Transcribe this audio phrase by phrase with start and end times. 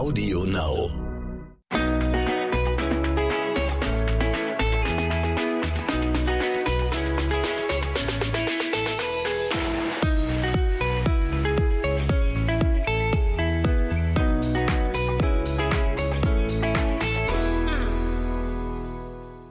[0.00, 0.88] Audio Now.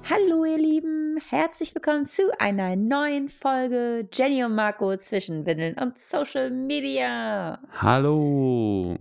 [0.09, 5.99] Hallo ihr Lieben, herzlich willkommen zu einer neuen Folge Jenny und Marco zwischen Windeln und
[5.99, 7.59] Social Media.
[7.71, 8.97] Hallo.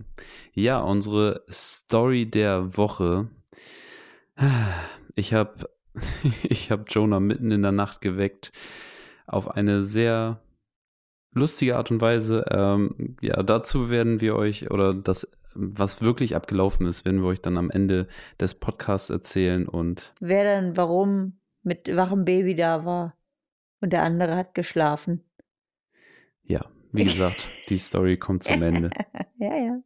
[0.59, 3.29] Ja, unsere Story der Woche.
[5.15, 5.69] Ich habe
[6.43, 8.53] ich hab Jonah mitten in der Nacht geweckt
[9.25, 10.41] auf eine sehr
[11.33, 12.45] lustige Art und Weise.
[12.49, 17.41] Ähm, ja, dazu werden wir euch oder das was wirklich abgelaufen ist, werden wir euch
[17.41, 18.07] dann am Ende
[18.39, 23.17] des Podcasts erzählen und Wer dann warum mit wachem Baby da war
[23.81, 25.23] und der andere hat geschlafen.
[26.43, 28.89] ja, wie gesagt, die Story kommt zum Ende.
[29.37, 29.81] ja, ja.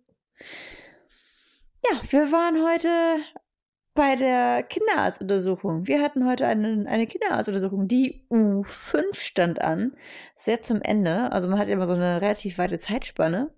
[1.83, 2.89] Ja, wir waren heute
[3.93, 5.85] bei der Kinderarztuntersuchung.
[5.85, 7.87] Wir hatten heute eine, eine Kinderarztuntersuchung.
[7.87, 9.95] Die U5 stand an,
[10.35, 11.31] sehr zum Ende.
[11.31, 13.51] Also man hat immer so eine relativ weite Zeitspanne,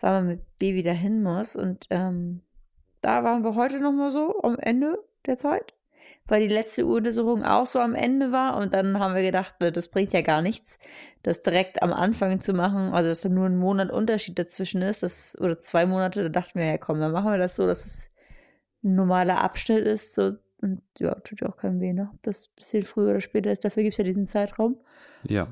[0.00, 1.54] weil man mit Baby dahin muss.
[1.54, 2.42] Und ähm,
[3.00, 5.74] da waren wir heute nochmal so am Ende der Zeit,
[6.30, 8.56] weil die letzte Untersuchung auch so am Ende war.
[8.56, 10.78] Und dann haben wir gedacht, ne, das bringt ja gar nichts,
[11.22, 12.92] das direkt am Anfang zu machen.
[12.92, 16.22] Also, dass da nur ein Monat Unterschied dazwischen ist, das, oder zwei Monate.
[16.22, 18.12] Da dachten wir, ja komm, dann machen wir das so, dass es
[18.82, 20.14] ein normaler Abschnitt ist.
[20.14, 22.10] So, und ja, tut ja auch keinem weh, ne?
[22.14, 23.64] Ob das ein bisschen früher oder später ist.
[23.64, 24.78] Dafür gibt es ja diesen Zeitraum.
[25.24, 25.48] Ja.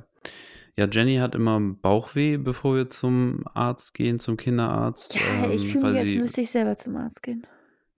[0.76, 5.16] Ja, Jenny hat immer Bauchweh, bevor wir zum Arzt gehen, zum Kinderarzt.
[5.16, 7.44] Ja, ich ähm, fühle mich, als müsste ich selber zum Arzt gehen.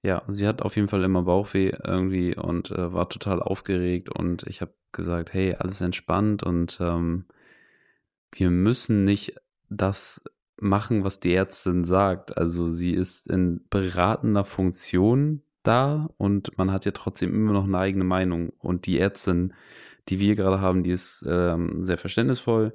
[0.02, 4.44] Ja, sie hat auf jeden Fall immer Bauchweh irgendwie und äh, war total aufgeregt und
[4.44, 7.26] ich habe gesagt, hey, alles entspannt und ähm,
[8.32, 9.34] wir müssen nicht
[9.68, 10.22] das
[10.56, 12.36] machen, was die Ärztin sagt.
[12.36, 17.78] Also sie ist in beratender Funktion da und man hat ja trotzdem immer noch eine
[17.78, 19.52] eigene Meinung und die Ärztin,
[20.08, 22.72] die wir gerade haben, die ist ähm, sehr verständnisvoll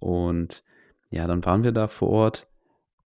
[0.00, 0.64] und
[1.10, 2.48] ja, dann waren wir da vor Ort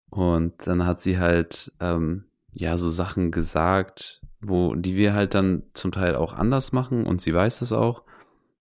[0.09, 5.63] und dann hat sie halt ähm, ja so Sachen gesagt, wo die wir halt dann
[5.75, 8.03] zum Teil auch anders machen und sie weiß das auch,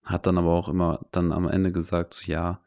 [0.02, 2.60] hat dann aber auch immer dann am Ende gesagt so ja,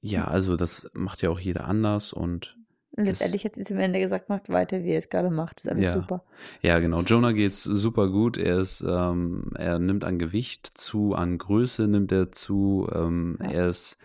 [0.00, 2.56] ja, also das macht ja auch jeder anders und
[2.92, 5.58] Und letztendlich hat sie zum Ende gesagt, macht weiter, wie ihr es gerade macht.
[5.60, 5.94] ist alles Ja.
[5.94, 6.22] super.
[6.62, 11.36] ja genau, Jonah geht's super gut, er ist ähm, er nimmt an Gewicht zu, an
[11.38, 13.50] Größe nimmt er zu, ähm, Ja.
[13.50, 13.98] er ist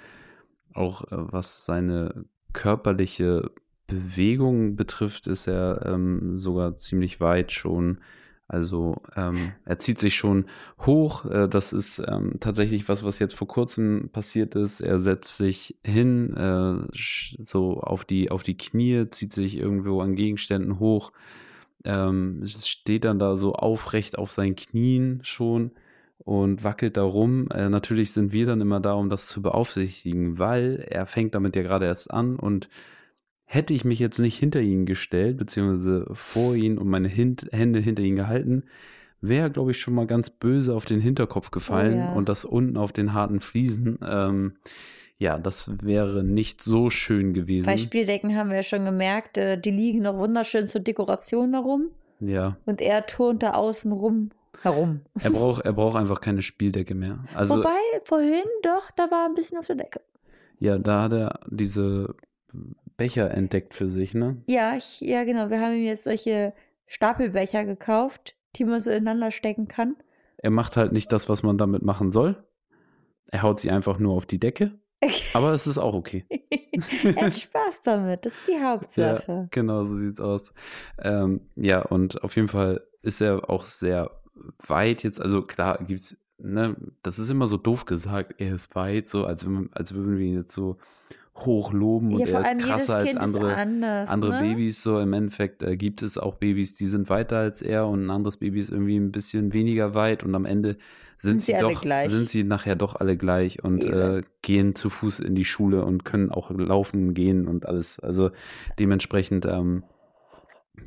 [0.74, 3.52] auch äh, was seine körperliche
[3.94, 8.00] Bewegung betrifft, ist er ähm, sogar ziemlich weit schon.
[8.48, 10.46] Also ähm, er zieht sich schon
[10.86, 11.26] hoch.
[11.26, 14.82] Äh, das ist ähm, tatsächlich was, was jetzt vor kurzem passiert ist.
[14.82, 16.88] Er setzt sich hin, äh,
[17.44, 21.14] so auf die, auf die Knie, zieht sich irgendwo an Gegenständen hoch,
[21.86, 25.72] ähm, steht dann da so aufrecht auf seinen Knien schon
[26.20, 27.48] und wackelt da rum.
[27.52, 31.56] Äh, natürlich sind wir dann immer da, um das zu beaufsichtigen, weil er fängt damit
[31.56, 32.70] ja gerade erst an und
[33.54, 37.80] hätte ich mich jetzt nicht hinter ihn gestellt, beziehungsweise vor ihn und meine Hint Hände
[37.80, 38.64] hinter ihn gehalten,
[39.22, 42.14] wäre, glaube ich, schon mal ganz böse auf den Hinterkopf gefallen ja.
[42.14, 44.00] und das unten auf den harten Fliesen.
[44.04, 44.54] Ähm,
[45.20, 47.68] ja, das wäre nicht so schön gewesen.
[47.68, 51.92] Bei Spieldecken haben wir ja schon gemerkt, äh, die liegen noch wunderschön zur Dekoration herum
[52.20, 54.32] ja, und er turnt da außen rum
[54.64, 55.02] herum.
[55.20, 57.20] er braucht, er braucht einfach keine Spieldecke mehr.
[57.36, 60.02] Also, Wobei, vorhin doch, da war ein bisschen auf der Decke.
[60.60, 62.16] ja, da hat er diese
[62.98, 64.42] Becher entdeckt für sich, ne?
[64.48, 65.50] Ja, ich, ja, genau.
[65.50, 66.54] Wir haben ihm jetzt solche
[66.88, 69.96] Stapelbecher gekauft, die man so ineinander stecken kann.
[70.38, 72.44] Er macht halt nicht das, was man damit machen soll.
[73.32, 74.72] Er haut sie einfach nur auf die Decke.
[75.34, 76.26] Aber es ist auch okay.
[77.04, 79.32] er hat Spaß damit, das ist die Hauptsache.
[79.32, 80.54] Ja, genau, so sieht's aus.
[81.00, 84.12] Ähm, ja, und auf jeden Fall ist er auch sehr
[84.68, 85.22] weit jetzt.
[85.22, 89.46] Also klar gibt's, ne, das ist immer so doof gesagt, er ist weit, so als,
[89.74, 90.78] als würden wir ihn jetzt so
[91.36, 94.10] hochloben und Ja, vor er ist krasser als Kind andere, anders.
[94.10, 94.50] andere ne?
[94.50, 94.84] Babys.
[94.84, 98.10] So im Endeffekt äh, gibt es auch Babys, die sind weiter als er und ein
[98.10, 100.78] anderes Baby ist irgendwie ein bisschen weniger weit und am Ende
[101.18, 102.10] sind, Sind sie sie doch, gleich.
[102.10, 106.04] sind sie nachher doch alle gleich und äh, gehen zu Fuß in die Schule und
[106.04, 108.00] können auch laufen gehen und alles.
[108.00, 108.32] Also
[108.78, 109.84] dementsprechend ähm,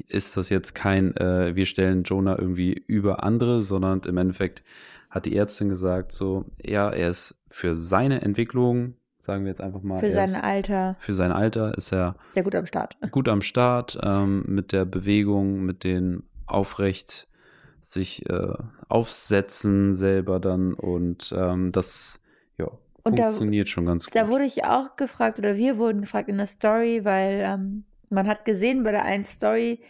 [0.09, 4.63] ist das jetzt kein, äh, wir stellen Jonah irgendwie über andere, sondern im Endeffekt
[5.09, 8.95] hat die Ärztin gesagt, so, ja, er ist für seine Entwicklung,
[9.27, 12.55] sagen wir jetzt einfach mal, Für sein Alter für sein Alter ist er sehr gut
[12.55, 12.97] am Start.
[13.11, 17.29] gut am Start ähm, mit der Bewegung, mit den aufrecht
[17.81, 18.55] sich äh,
[18.89, 22.21] aufsetzen selber dann und ähm, das
[22.59, 22.69] ja,
[23.05, 24.17] Und da- funktioniert schon ganz gut.
[24.17, 28.27] Da wurde ich auch gefragt, oder wir wurden gefragt in der Story, weil ähm, man
[28.27, 29.81] hat gesehen bei der einen Story,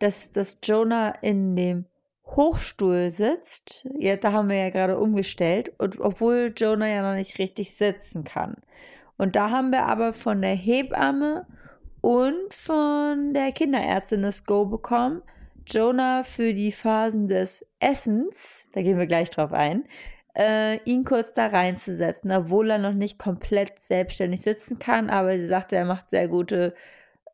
[0.00, 1.84] dass, dass Jonah in dem
[2.26, 3.88] Hochstuhl sitzt.
[3.98, 5.72] Ja, da haben wir ja gerade umgestellt.
[5.78, 8.56] Und obwohl Jonah ja noch nicht richtig sitzen kann.
[9.16, 11.46] Und da haben wir aber von der Hebamme
[12.00, 15.22] und von der Kinderärztin das Go bekommen,
[15.66, 19.84] Jonah für die Phasen des Essens, da gehen wir gleich drauf ein,
[20.36, 25.10] äh, ihn kurz da reinzusetzen, obwohl er noch nicht komplett selbstständig sitzen kann.
[25.10, 26.74] Aber sie sagte, er macht sehr gute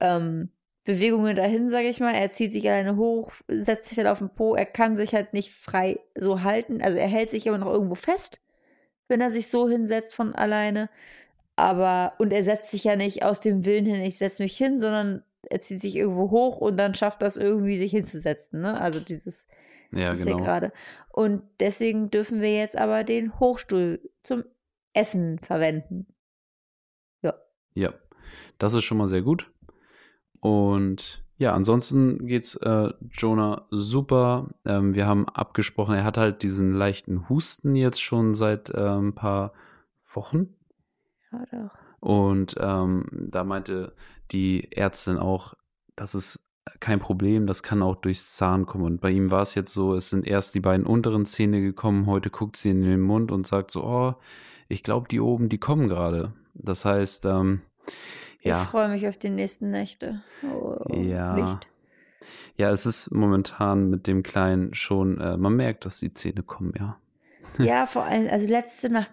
[0.00, 0.50] ähm,
[0.84, 2.14] Bewegungen dahin, sage ich mal.
[2.14, 4.54] Er zieht sich alleine hoch, setzt sich halt auf den Po.
[4.54, 6.82] Er kann sich halt nicht frei so halten.
[6.82, 8.40] Also er hält sich immer noch irgendwo fest,
[9.08, 10.90] wenn er sich so hinsetzt von alleine.
[11.54, 14.80] Aber, und er setzt sich ja nicht aus dem Willen hin, ich setze mich hin,
[14.80, 18.60] sondern er zieht sich irgendwo hoch und dann schafft das irgendwie, sich hinzusetzen.
[18.60, 18.80] Ne?
[18.80, 19.46] Also dieses,
[19.92, 20.38] ja, ist genau.
[20.38, 20.72] ja gerade.
[21.10, 24.44] Und deswegen dürfen wir jetzt aber den Hochstuhl zum
[24.94, 26.06] Essen verwenden.
[27.20, 27.34] Ja.
[27.74, 27.92] Ja,
[28.58, 29.50] das ist schon mal sehr gut.
[30.42, 34.50] Und ja, ansonsten geht's äh, Jonah super.
[34.64, 39.14] Ähm, wir haben abgesprochen, er hat halt diesen leichten Husten jetzt schon seit äh, ein
[39.14, 39.52] paar
[40.12, 40.48] Wochen.
[41.30, 41.70] Ja, doch.
[42.00, 43.94] Und ähm, da meinte
[44.32, 45.54] die Ärztin auch,
[45.94, 46.44] das ist
[46.80, 48.84] kein Problem, das kann auch durchs Zahn kommen.
[48.84, 52.06] Und bei ihm war es jetzt so, es sind erst die beiden unteren Zähne gekommen,
[52.06, 54.14] heute guckt sie in den Mund und sagt so, oh,
[54.68, 56.32] ich glaube, die oben, die kommen gerade.
[56.54, 57.60] Das heißt, ähm,
[58.42, 58.62] ja.
[58.62, 60.22] Ich freue mich auf die nächsten Nächte.
[60.42, 61.34] Oh, Ja.
[61.34, 61.68] Nicht.
[62.56, 66.72] Ja, es ist momentan mit dem Kleinen schon, äh, man merkt, dass die Zähne kommen,
[66.78, 66.98] ja.
[67.58, 69.10] Ja, vor allem, also letzte Nacht.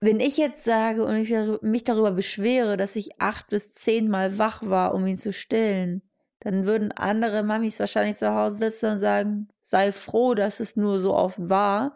[0.00, 4.62] Wenn ich jetzt sage und ich mich darüber beschwere, dass ich acht bis zehnmal wach
[4.62, 6.02] war, um ihn zu stillen,
[6.40, 10.98] dann würden andere Mamis wahrscheinlich zu Hause sitzen und sagen, sei froh, dass es nur
[10.98, 11.94] so oft war.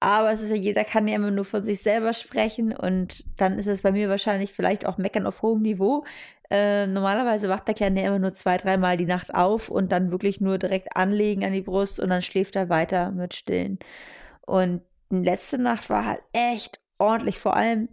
[0.00, 3.58] Aber es ist ja, jeder kann ja immer nur von sich selber sprechen und dann
[3.58, 6.04] ist es bei mir wahrscheinlich vielleicht auch meckern auf hohem Niveau.
[6.50, 10.12] Äh, normalerweise wacht der Kleine ja immer nur zwei, dreimal die Nacht auf und dann
[10.12, 13.78] wirklich nur direkt anlegen an die Brust und dann schläft er weiter mit Stillen.
[14.42, 17.38] Und letzte Nacht war halt echt ordentlich.
[17.38, 17.88] Vor allem,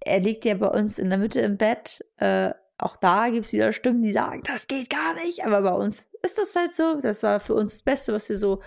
[0.00, 2.04] er liegt ja bei uns in der Mitte im Bett.
[2.18, 5.44] Äh, auch da gibt es wieder Stimmen, die sagen, das geht gar nicht.
[5.44, 7.00] Aber bei uns ist das halt so.
[7.00, 8.60] Das war für uns das Beste, was wir so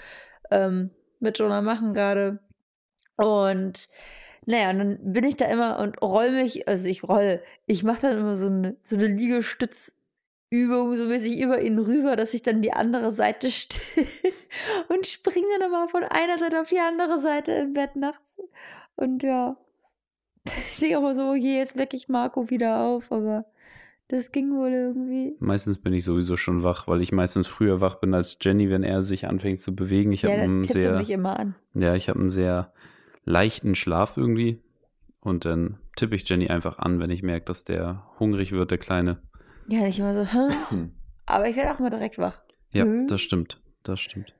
[0.51, 2.39] ähm, mit Jonah machen gerade.
[3.17, 3.89] Und
[4.45, 8.01] naja, und dann bin ich da immer und roll mich, also ich roll, ich mache
[8.01, 12.61] dann immer so eine, so eine Liegestützübung, so mäßig über ihn rüber, dass ich dann
[12.61, 14.05] die andere Seite still
[14.89, 18.37] und springe dann immer von einer Seite auf die andere Seite im Bett nachts.
[18.95, 19.57] Und ja,
[20.45, 23.45] ich denke auch mal so, okay, jetzt wecke ich Marco wieder auf, aber
[24.07, 25.35] das ging wohl irgendwie.
[25.39, 28.83] Meistens bin ich sowieso schon wach, weil ich meistens früher wach bin als Jenny, wenn
[28.83, 30.11] er sich anfängt zu bewegen.
[30.11, 31.55] Ich ja, habe einen er sehr, mich immer an.
[31.73, 32.71] ja, ich habe einen sehr
[33.25, 34.61] leichten Schlaf irgendwie.
[35.19, 38.77] Und dann tippe ich Jenny einfach an, wenn ich merke, dass der hungrig wird, der
[38.77, 39.21] Kleine.
[39.67, 40.89] Ja, nicht immer so, hä?
[41.25, 42.41] aber ich werde auch mal direkt wach.
[42.71, 43.07] Ja, Mhm.
[43.07, 43.59] das stimmt.
[43.83, 44.33] Das stimmt.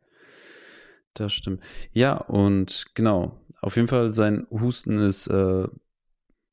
[1.13, 1.61] Das stimmt.
[1.91, 3.39] Ja, und genau.
[3.61, 5.67] Auf jeden Fall, sein Husten ist äh,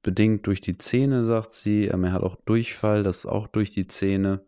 [0.03, 1.85] bedingt durch die Zähne, sagt sie.
[1.87, 4.41] Ähm, er hat auch Durchfall, das ist auch durch die Zähne.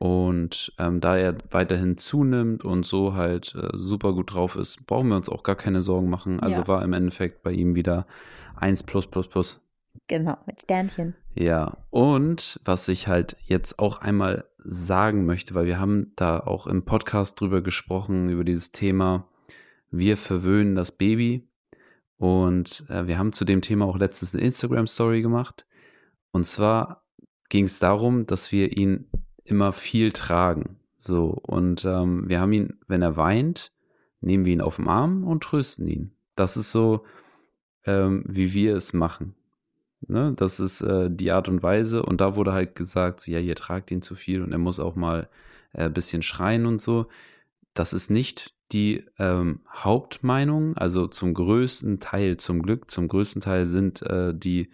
[0.00, 5.08] Und ähm, da er weiterhin zunimmt und so halt äh, super gut drauf ist, brauchen
[5.08, 6.40] wir uns auch gar keine Sorgen machen.
[6.40, 6.68] Also Ja.
[6.68, 8.06] war im Endeffekt bei ihm wieder
[8.56, 9.60] 1 plus plus plus.
[10.08, 11.14] Genau, mit Sternchen.
[11.34, 16.66] Ja, und was ich halt jetzt auch einmal sagen möchte, weil wir haben da auch
[16.66, 19.28] im Podcast drüber gesprochen, über dieses Thema,
[19.90, 21.46] wir verwöhnen das Baby.
[22.16, 25.66] Und äh, wir haben zu dem Thema auch letztens eine Instagram-Story gemacht.
[26.32, 27.04] Und zwar
[27.50, 29.10] ging es darum, dass wir ihn
[29.50, 30.76] immer viel tragen.
[30.96, 33.72] So, und ähm, wir haben ihn, wenn er weint,
[34.20, 36.12] nehmen wir ihn auf den Arm und trösten ihn.
[36.36, 37.04] Das ist so,
[37.84, 39.34] ähm, wie wir es machen.
[40.06, 40.34] Ne?
[40.36, 42.02] Das ist äh, die Art und Weise.
[42.02, 44.80] Und da wurde halt gesagt, so, ja, ihr tragt ihn zu viel und er muss
[44.80, 45.28] auch mal
[45.72, 47.06] äh, ein bisschen schreien und so.
[47.74, 50.76] Das ist nicht die ähm, Hauptmeinung.
[50.76, 54.70] Also zum größten Teil, zum Glück, zum größten Teil sind äh, die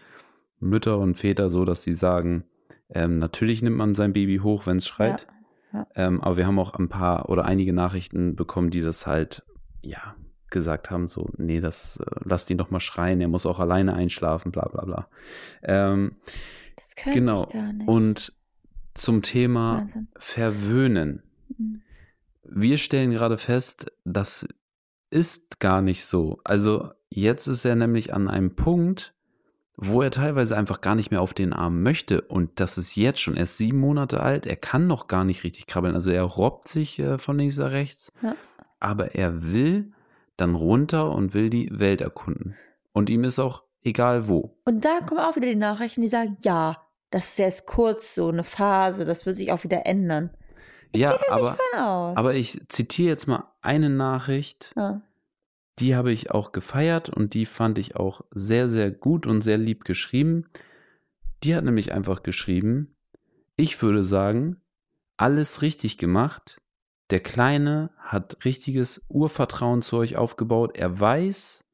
[0.61, 2.45] Mütter und Väter so, dass sie sagen,
[2.91, 5.27] ähm, natürlich nimmt man sein Baby hoch, wenn es schreit.
[5.73, 5.87] Ja.
[5.95, 9.45] Ähm, aber wir haben auch ein paar oder einige Nachrichten bekommen, die das halt,
[9.83, 10.15] ja,
[10.51, 13.95] gesagt haben, so, nee, das, äh, lasst ihn doch mal schreien, er muss auch alleine
[13.95, 15.09] einschlafen, bla bla bla.
[15.63, 16.17] Ähm,
[16.77, 17.45] Das könnte genau.
[17.45, 17.89] ich gar nicht.
[17.89, 18.33] Und
[18.95, 20.09] zum Thema Wahnsinn.
[20.17, 21.23] Verwöhnen.
[21.59, 21.83] Mhm.
[22.45, 24.47] Wir stellen gerade fest, das
[25.11, 26.41] ist gar nicht so.
[26.45, 29.15] Also jetzt ist er nämlich an einem Punkt,
[29.77, 32.23] wo er teilweise einfach gar nicht mehr auf den Arm möchte.
[32.23, 33.37] Und das ist jetzt schon.
[33.37, 34.47] Er ist sieben Monate alt.
[34.47, 35.95] Er kann noch gar nicht richtig krabbeln.
[35.95, 38.13] Also er robbt sich äh, von links nach rechts.
[38.23, 38.35] Ja.
[38.81, 39.93] Aber er will
[40.37, 42.57] dann runter und will die Welt erkunden.
[42.93, 44.57] Und ihm ist auch egal wo.
[44.65, 48.29] Und da kommen auch wieder die Nachrichten, die sagen, ja, das ist jetzt kurz so
[48.29, 50.31] eine Phase, das wird sich auch wieder ändern.
[50.93, 52.17] Ich ja, gehe da aber, nicht von aus.
[52.17, 55.01] aber ich zitiere jetzt mal eine Nachricht, Ja.
[55.79, 59.59] Die habe ich auch gefeiert und die fand ich auch sehr, sehr gut und sehr
[59.59, 60.47] lieb geschrieben.
[61.43, 62.97] Die hat nämlich einfach geschrieben,
[63.57, 64.61] ich würde sagen,
[65.17, 66.61] alles richtig gemacht.
[67.11, 70.77] Der Kleine hat richtiges Urvertrauen zu euch aufgebaut.
[70.77, 71.65] Er weiß,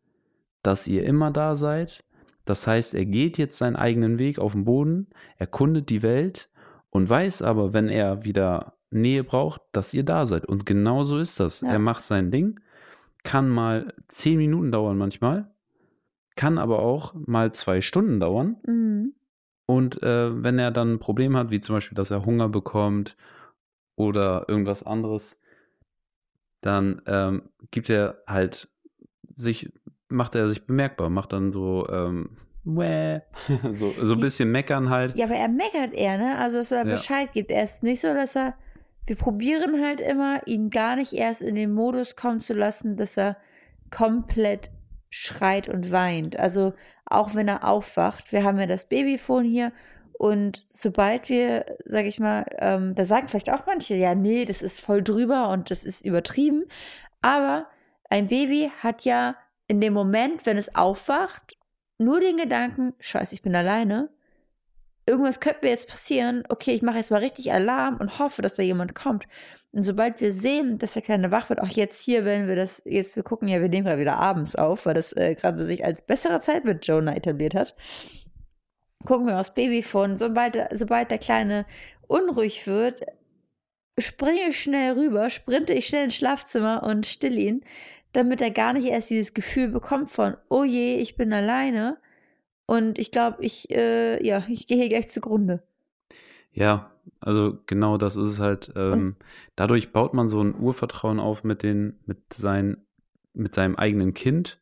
[0.62, 2.04] dass ihr immer da seid.
[2.44, 6.50] Das heißt, er geht jetzt seinen eigenen Weg auf dem Boden, erkundet die Welt
[6.90, 10.44] und weiß aber, wenn er wieder Nähe braucht, dass ihr da seid.
[10.44, 11.60] Und genau so ist das.
[11.60, 11.70] Ja.
[11.70, 12.60] Er macht sein Ding,
[13.24, 15.50] kann mal zehn Minuten dauern manchmal,
[16.36, 18.56] kann aber auch mal zwei Stunden dauern.
[18.66, 19.14] Mhm.
[19.66, 23.16] Und äh, wenn er dann ein Problem hat, wie zum Beispiel, dass er Hunger bekommt
[23.96, 25.40] oder irgendwas anderes,
[26.60, 28.68] dann ähm, gibt er halt
[29.34, 29.72] sich,
[30.08, 35.16] macht er sich bemerkbar, macht dann so, ähm, so, so ein bisschen meckern halt.
[35.16, 36.38] Ja, aber er meckert eher, ne?
[36.38, 36.92] Also, dass er Ja.
[36.92, 37.50] Bescheid gibt.
[37.50, 38.54] Er ist nicht so, dass er.
[39.06, 43.16] Wir probieren halt immer, ihn gar nicht erst in den Modus kommen zu lassen, dass
[43.16, 43.36] er
[43.90, 44.70] komplett
[45.10, 46.38] schreit und weint.
[46.38, 46.72] Also,
[47.04, 48.32] auch wenn er aufwacht.
[48.32, 49.72] Wir haben ja das Babyphone hier.
[50.12, 54.62] Und sobald wir, sag ich mal, ähm, da sagen vielleicht auch manche, ja, nee, das
[54.62, 56.64] ist voll drüber und das ist übertrieben.
[57.20, 57.66] Aber
[58.08, 61.56] ein Baby hat ja in dem Moment, wenn es aufwacht,
[61.98, 64.10] nur den Gedanken, scheiße, ich bin alleine.
[65.04, 66.44] Irgendwas könnte mir jetzt passieren.
[66.48, 69.24] Okay, ich mache jetzt mal richtig Alarm und hoffe, dass da jemand kommt.
[69.72, 72.82] Und sobald wir sehen, dass der Kleine wach wird, auch jetzt hier, wenn wir das,
[72.84, 75.84] jetzt, wir gucken ja, wir nehmen gerade wieder abends auf, weil das äh, gerade sich
[75.84, 77.74] als bessere Zeit mit Jonah etabliert hat.
[79.06, 80.16] Gucken wir aufs Babyphone.
[80.18, 81.66] Sobald, sobald der Kleine
[82.06, 83.00] unruhig wird,
[83.98, 87.64] springe ich schnell rüber, sprinte ich schnell ins Schlafzimmer und still ihn,
[88.12, 91.98] damit er gar nicht erst dieses Gefühl bekommt von, oh je, ich bin alleine.
[92.66, 95.62] Und ich glaube, ich, äh, ja, ich gehe hier gleich zugrunde.
[96.52, 96.90] Ja,
[97.20, 98.72] also genau das ist es halt.
[98.76, 99.16] Ähm,
[99.56, 102.78] dadurch baut man so ein Urvertrauen auf mit den, mit sein,
[103.34, 104.58] mit seinem eigenen Kind.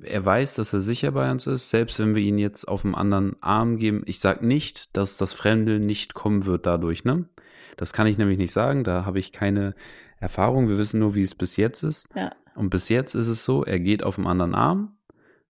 [0.00, 2.94] Er weiß, dass er sicher bei uns ist, selbst wenn wir ihn jetzt auf einen
[2.94, 4.02] anderen Arm geben.
[4.06, 7.28] Ich sage nicht, dass das Fremde nicht kommen wird dadurch, ne?
[7.76, 9.74] Das kann ich nämlich nicht sagen, da habe ich keine
[10.20, 10.68] Erfahrung.
[10.68, 12.08] Wir wissen nur, wie es bis jetzt ist.
[12.14, 12.32] Ja.
[12.54, 14.97] Und bis jetzt ist es so, er geht auf einen anderen Arm.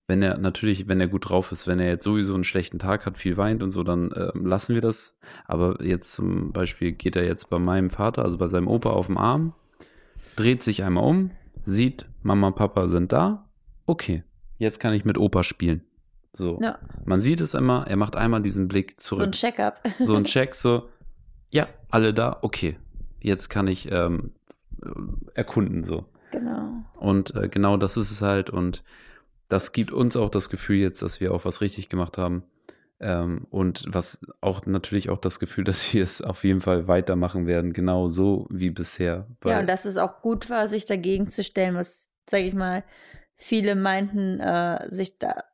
[0.09, 3.05] Wenn er natürlich, wenn er gut drauf ist, wenn er jetzt sowieso einen schlechten Tag
[3.05, 5.19] hat, viel weint und so, dann ähm, lassen wir das.
[5.45, 9.07] Aber jetzt zum Beispiel geht er jetzt bei meinem Vater, also bei seinem Opa auf
[9.07, 9.53] dem Arm,
[10.35, 11.31] dreht sich einmal um,
[11.63, 13.51] sieht, Mama, Papa sind da.
[13.85, 14.25] Okay,
[14.57, 15.83] jetzt kann ich mit Opa spielen.
[16.33, 16.59] So.
[16.63, 19.33] Ja, Man sieht es immer, er macht einmal diesen Blick so ein zurück.
[19.33, 19.81] Check-up.
[20.01, 20.89] So ein Check, so,
[21.51, 22.79] ja, alle da, okay.
[23.21, 24.33] Jetzt kann ich ähm,
[25.35, 26.07] erkunden, so.
[26.31, 26.85] genau.
[26.97, 28.49] Und äh, genau das ist es halt.
[28.49, 28.83] Und
[29.49, 32.45] das gibt uns auch das Gefühl jetzt, dass wir auch was richtig gemacht haben.
[33.01, 37.47] Ähm, und was auch natürlich auch das Gefühl, dass wir es auf jeden Fall weitermachen
[37.47, 39.27] werden, genau so wie bisher.
[39.45, 42.85] Ja, und dass es auch gut war, sich dagegen zu stellen, was, sag ich mal,
[43.37, 45.45] viele meinten, äh, sich da,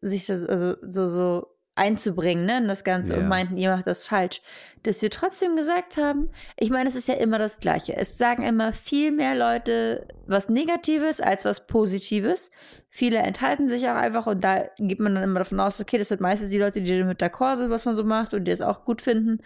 [0.00, 3.20] sich das, also so, so einzubringen, ne, in das Ganze Ja.
[3.20, 4.42] und meinten, ihr macht das falsch.
[4.82, 7.96] Dass wir trotzdem gesagt haben, ich meine, es ist ja immer das Gleiche.
[7.96, 12.50] Es sagen immer viel mehr Leute was Negatives als was Positives.
[12.90, 16.08] Viele enthalten sich auch einfach und da geht man dann immer davon aus, okay, das
[16.08, 18.60] sind meistens die Leute, die damit d'accord sind, was man so macht und die es
[18.60, 19.40] auch gut finden.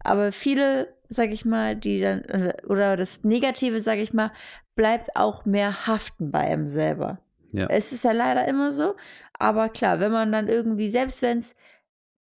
[0.00, 4.32] Aber viele, sag ich mal, die dann, oder das Negative, sag ich mal,
[4.74, 7.18] bleibt auch mehr haften bei einem selber.
[7.52, 7.66] Ja.
[7.70, 8.94] Es ist ja leider immer so.
[9.38, 11.56] Aber klar, wenn man dann irgendwie, selbst wenn es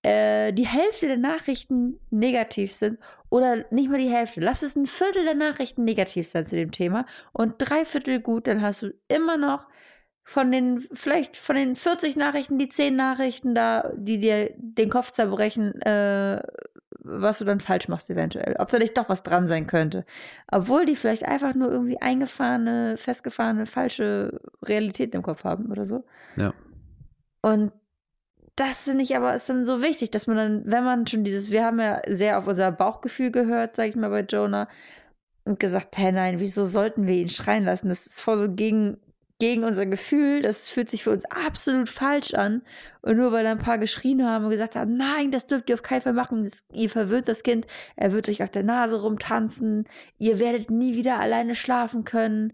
[0.03, 4.86] äh, die Hälfte der Nachrichten negativ sind oder nicht mal die Hälfte, lass es ein
[4.86, 8.94] Viertel der Nachrichten negativ sein zu dem Thema und drei Viertel gut, dann hast du
[9.08, 9.68] immer noch
[10.24, 15.12] von den, vielleicht von den 40 Nachrichten, die 10 Nachrichten da, die dir den Kopf
[15.12, 16.44] zerbrechen, äh,
[17.00, 18.56] was du dann falsch machst eventuell.
[18.60, 20.06] Ob da nicht doch was dran sein könnte.
[20.51, 26.06] Obwohl die vielleicht einfach nur irgendwie eingefahrene, festgefahrene, falsche Realitäten im Kopf haben oder so.
[26.36, 26.53] Ja.
[27.41, 27.72] Und
[28.59, 31.49] das finde ich aber ist dann so wichtig, dass man dann, wenn man schon dieses,
[31.49, 34.67] wir haben ja sehr auf unser Bauchgefühl gehört, sag ich mal bei Jonah,
[35.45, 37.87] und gesagt, hä, nein, wieso sollten wir ihn schreien lassen?
[37.87, 38.97] Das ist voll so gegen,
[39.39, 42.61] gegen unser Gefühl, das fühlt sich für uns absolut falsch an.
[43.01, 45.81] Und nur weil ein paar geschrien haben und gesagt haben, nein, das dürft ihr auf
[45.81, 49.87] keinen Fall machen, das, ihr verwirrt das Kind, er wird euch auf der Nase rumtanzen,
[50.17, 52.53] ihr werdet nie wieder alleine schlafen können,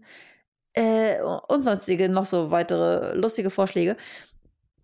[0.76, 1.16] äh,
[1.48, 3.96] und sonstige noch so weitere lustige Vorschläge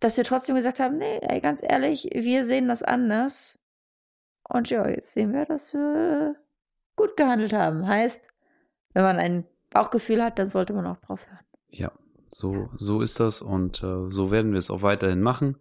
[0.03, 3.61] dass wir trotzdem gesagt haben, nee, ey, ganz ehrlich, wir sehen das anders.
[4.49, 6.35] Und ja, jetzt sehen wir, dass wir
[6.97, 7.87] gut gehandelt haben.
[7.87, 8.21] Heißt,
[8.95, 11.45] wenn man ein Bauchgefühl hat, dann sollte man auch drauf hören.
[11.71, 11.93] Ja,
[12.27, 15.57] so, so ist das und äh, so werden wir es auch weiterhin machen.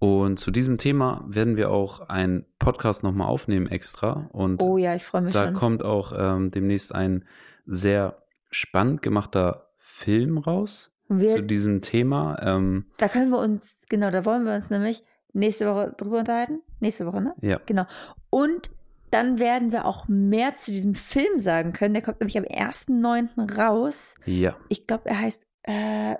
[0.00, 4.28] Und zu diesem Thema werden wir auch einen Podcast nochmal aufnehmen extra.
[4.32, 5.54] Und Oh ja, ich freue mich da schon.
[5.54, 7.24] kommt auch ähm, demnächst ein
[7.64, 12.38] sehr spannend gemachter Film raus Und zu wir, diesem Thema.
[12.42, 16.60] Ähm, da können wir uns, genau, da wollen wir uns nämlich nächste Woche drüber unterhalten.
[16.80, 17.34] Nächste Woche, ne?
[17.40, 17.86] ja, Genau.
[18.30, 18.70] Und
[19.10, 21.92] dann werden wir auch mehr zu diesem Film sagen können.
[21.94, 23.56] Der kommt nämlich am 1.9.
[23.58, 24.14] raus.
[24.24, 26.16] ja, Ich glaube, er heißt äh,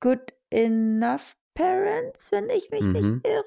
[0.00, 2.92] Good Enough Parents, wenn ich mich Mhm.
[2.92, 3.44] nicht irre.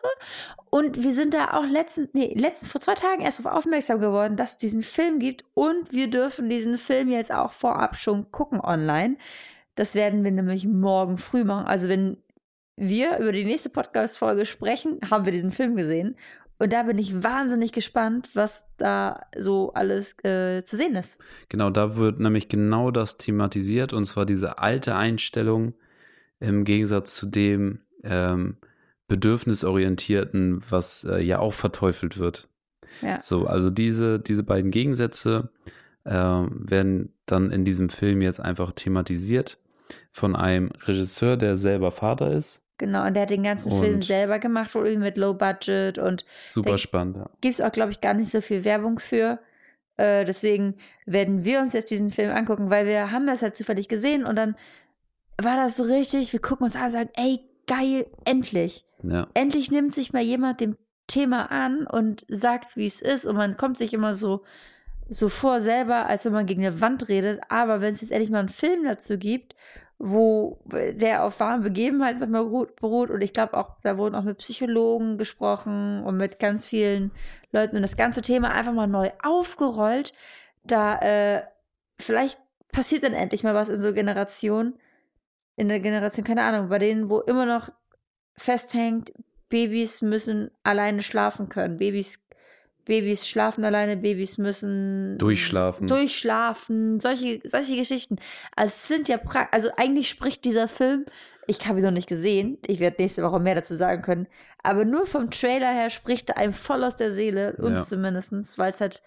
[0.69, 4.35] Und wir sind da auch letztens, nee, letztens vor zwei Tagen erst darauf aufmerksam geworden,
[4.35, 5.43] dass es diesen Film gibt.
[5.55, 9.17] Und wir dürfen diesen Film jetzt auch vorab schon gucken online.
[9.75, 11.67] Das werden wir nämlich morgen früh machen.
[11.67, 12.17] Also wenn
[12.77, 16.15] wir über die nächste Podcast-Folge sprechen, haben wir diesen Film gesehen.
[16.57, 21.19] Und da bin ich wahnsinnig gespannt, was da so alles äh, zu sehen ist.
[21.49, 25.73] genau, da wird nämlich genau das thematisiert und zwar diese alte Einstellung
[26.39, 28.55] im Gegensatz zu dem ähm,
[29.07, 32.47] bedürfnisorientierten, was äh, ja auch verteufelt wird.
[33.01, 33.19] Ja.
[33.19, 35.49] So, also diese, diese beiden Gegensätze
[36.05, 39.57] äh, werden dann in diesem Film jetzt einfach thematisiert
[40.11, 42.63] von einem Regisseur, der selber Vater ist.
[42.77, 45.97] Genau, und der hat den ganzen Film Und- selber gemacht, wohl irgendwie mit Low Budget
[45.97, 47.29] und Super spannend, ja.
[47.41, 49.39] gibt es auch, glaube ich, gar nicht so viel Werbung für.
[49.97, 50.75] Äh, deswegen
[51.05, 54.35] werden wir uns jetzt diesen Film angucken, weil wir haben das halt zufällig gesehen und
[54.35, 54.55] dann
[55.41, 58.85] war das so richtig, wir gucken uns an und sagen, ey, geil, endlich.
[59.03, 59.27] ja.
[59.33, 60.75] Endlich nimmt sich mal jemand dem
[61.07, 64.43] Thema an und sagt, wie es ist und man kommt sich immer so,
[65.07, 68.31] so vor selber, als wenn man gegen eine Wand redet, aber wenn es jetzt endlich
[68.31, 69.55] mal einen Film dazu gibt,
[69.97, 74.23] wo der auf wahren Begebenheiten sag mal, beruht, und ich glaube auch, da wurden auch
[74.23, 77.11] mit Psychologen gesprochen und mit ganz vielen
[77.51, 77.77] Leuten.
[77.77, 80.13] Und das ganze Thema einfach mal neu aufgerollt,
[80.63, 81.43] da äh,
[81.97, 82.39] vielleicht
[82.73, 84.73] passiert dann endlich mal was in so Generationen,
[85.55, 87.69] in der Generation, keine Ahnung, bei denen, wo immer noch
[88.35, 89.13] festhängt,
[89.47, 91.77] Babys müssen alleine schlafen können.
[91.77, 92.24] Babys,
[92.85, 95.87] Babys schlafen alleine, Babys müssen Durchschlafen.
[95.87, 98.17] Durchschlafen, solche, solche Geschichten.
[98.55, 101.05] Also es sind ja pra also eigentlich spricht dieser Film,
[101.47, 104.27] ich habe ihn noch nicht gesehen, ich werde nächste Woche mehr dazu sagen können,
[104.63, 107.83] aber nur vom Trailer her spricht er einem voll aus der Seele, uns Ja.
[107.83, 109.01] zumindest, weil es halt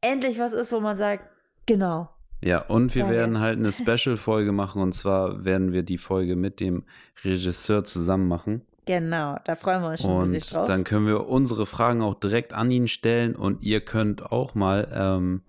[0.00, 1.24] endlich was ist, wo man sagt,
[1.66, 2.08] genau.
[2.42, 3.12] Ja, und wir Geil.
[3.12, 6.84] werden halt eine Special-Folge machen und zwar werden wir die Folge mit dem
[7.24, 8.62] Regisseur zusammen machen.
[8.84, 10.66] Genau, da freuen wir uns schon riesig Und drauf.
[10.66, 14.88] dann können wir unsere Fragen auch direkt an ihn stellen und ihr könnt auch mal
[14.92, 15.42] ähm,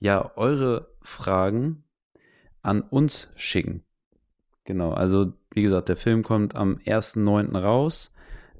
[0.00, 1.84] ja eure Fragen
[2.62, 3.84] an uns schicken.
[4.64, 7.56] Genau, also wie gesagt, der Film kommt am 1.9.
[7.58, 8.14] raus.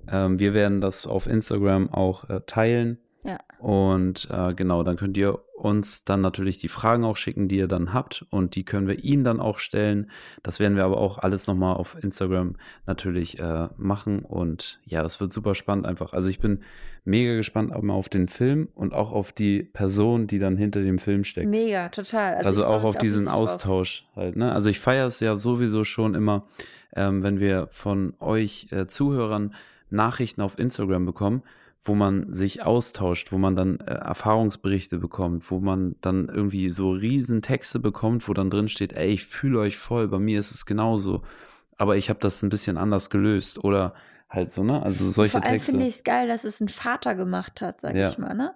[0.09, 2.99] Ähm, wir werden das auf Instagram auch äh, teilen.
[3.25, 3.39] Ja.
[3.59, 7.69] Und äh, genau, dann könnt ihr uns dann natürlich die Fragen auch schicken, die ihr
[7.69, 8.27] dann habt.
[8.29, 10.11] Und die können wir Ihnen dann auch stellen.
[10.43, 12.57] Das werden wir aber auch alles nochmal auf Instagram
[12.87, 14.21] natürlich äh, machen.
[14.21, 16.13] Und ja, das wird super spannend einfach.
[16.13, 16.61] Also ich bin
[17.05, 21.25] mega gespannt auf den Film und auch auf die Person, die dann hinter dem Film
[21.25, 21.49] steckt.
[21.49, 22.37] Mega, total.
[22.45, 23.29] Also, freu auch auf diesen.
[23.29, 24.37] Austausch halt.
[24.37, 24.53] Ne?
[24.53, 26.47] Also ich feiere es ja sowieso schon immer,
[26.95, 29.55] ähm, wenn wir von euch äh, Zuhörern
[29.91, 31.43] Nachrichten auf Instagram bekommen,
[31.85, 36.93] wo man sich austauscht, wo man dann äh, Erfahrungsberichte bekommt, wo man dann irgendwie so
[36.93, 40.51] riesen Texte bekommt, wo dann drin steht, ey, ich fühle euch voll, bei mir ist
[40.51, 41.23] es genauso,
[41.77, 43.95] aber ich habe das ein bisschen anders gelöst oder
[44.31, 44.83] halt so, ne?
[44.83, 45.73] Also solche Vor allem Texte.
[45.73, 48.09] finde ich es geil, dass es ein Vater gemacht hat, sag Ja.
[48.09, 48.55] ich mal, ne?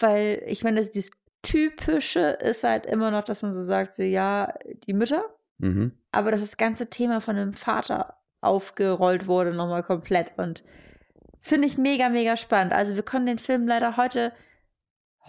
[0.00, 1.10] Weil ich meine, das, das
[1.42, 4.52] Typische ist halt immer noch, dass man so sagt, so ja,
[4.86, 5.22] die Mütter,
[5.58, 5.92] mhm.
[6.10, 10.32] aber dass das ganze Thema von einem Vater aufgerollt wurde, nochmal komplett.
[10.36, 10.64] Und
[11.44, 12.72] finde ich mega, mega spannend.
[12.72, 14.32] Also wir können den Film leider heute,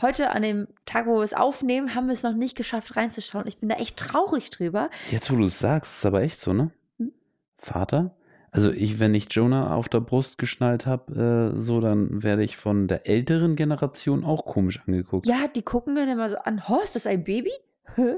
[0.01, 3.45] heute an dem Tag, wo wir es aufnehmen, haben wir es noch nicht geschafft reinzuschauen.
[3.47, 4.89] Ich bin da echt traurig drüber.
[5.11, 6.71] Jetzt, wo du es sagst, ist aber echt so, ne?
[6.97, 7.11] Hm?
[7.57, 8.15] Vater?
[8.49, 12.55] Also ich, wenn ich Jonah auf der Brust geschnallt habe, äh, so, dann werde ich
[12.55, 15.27] von der älteren Generation auch komisch angeguckt.
[15.27, 17.51] Ja, die gucken mir immer so an, oh, ist das ein Baby?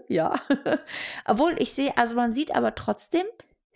[0.07, 0.35] ja.
[1.25, 3.25] Obwohl ich sehe, also man sieht aber trotzdem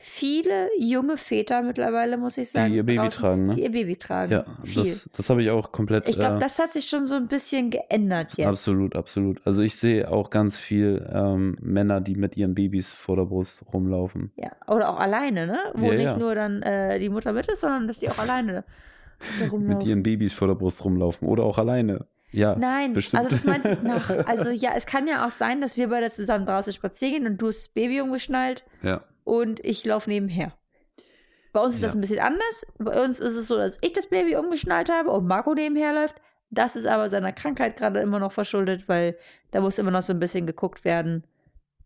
[0.02, 2.72] viele junge Väter mittlerweile, muss ich sagen.
[2.72, 3.56] die ihr Baby draußen, tragen, ne?
[3.56, 4.32] Die ihr Baby tragen.
[4.32, 4.84] ja, viel.
[4.84, 6.10] das, das habe ich auch komplett.
[6.10, 8.48] ich glaube, äh, das hat sich schon so ein bisschen geändert jetzt.
[8.48, 9.40] Absolut, absolut.
[9.46, 13.64] Also ich sehe auch ganz viel ähm, Männer, die mit ihren Babys vor der Brust
[13.74, 14.32] rumlaufen.
[14.36, 15.60] Ja, oder auch alleine, ne?
[15.76, 16.18] Wo Ja, nicht ja.
[16.18, 18.64] nur dann äh, die Mutter mit ist, sondern dass die auch alleine da
[19.44, 19.88] Mit rumlaufen.
[19.88, 22.08] ihren Babys vor der Brust rumlaufen oder auch alleine.
[22.34, 23.26] Ja, Nein, bestimmt.
[23.26, 24.10] also das meinte ich nach.
[24.26, 27.38] Also ja, es kann ja auch sein, dass wir beide zusammen draußen spazieren gehen und
[27.42, 29.04] du hast das Baby umgeschnallt ja.
[29.32, 30.52] Und ich laufe nebenher.
[31.54, 31.98] Bei uns ist das Ja.
[31.98, 32.65] ein bisschen anders.
[32.80, 36.15] Bei uns ist es so, dass ich das Baby umgeschnallt habe und Marco nebenher läuft.
[36.50, 39.17] Das ist aber seiner Krankheit gerade immer noch verschuldet, weil
[39.52, 41.24] da muss immer noch so ein bisschen geguckt werden,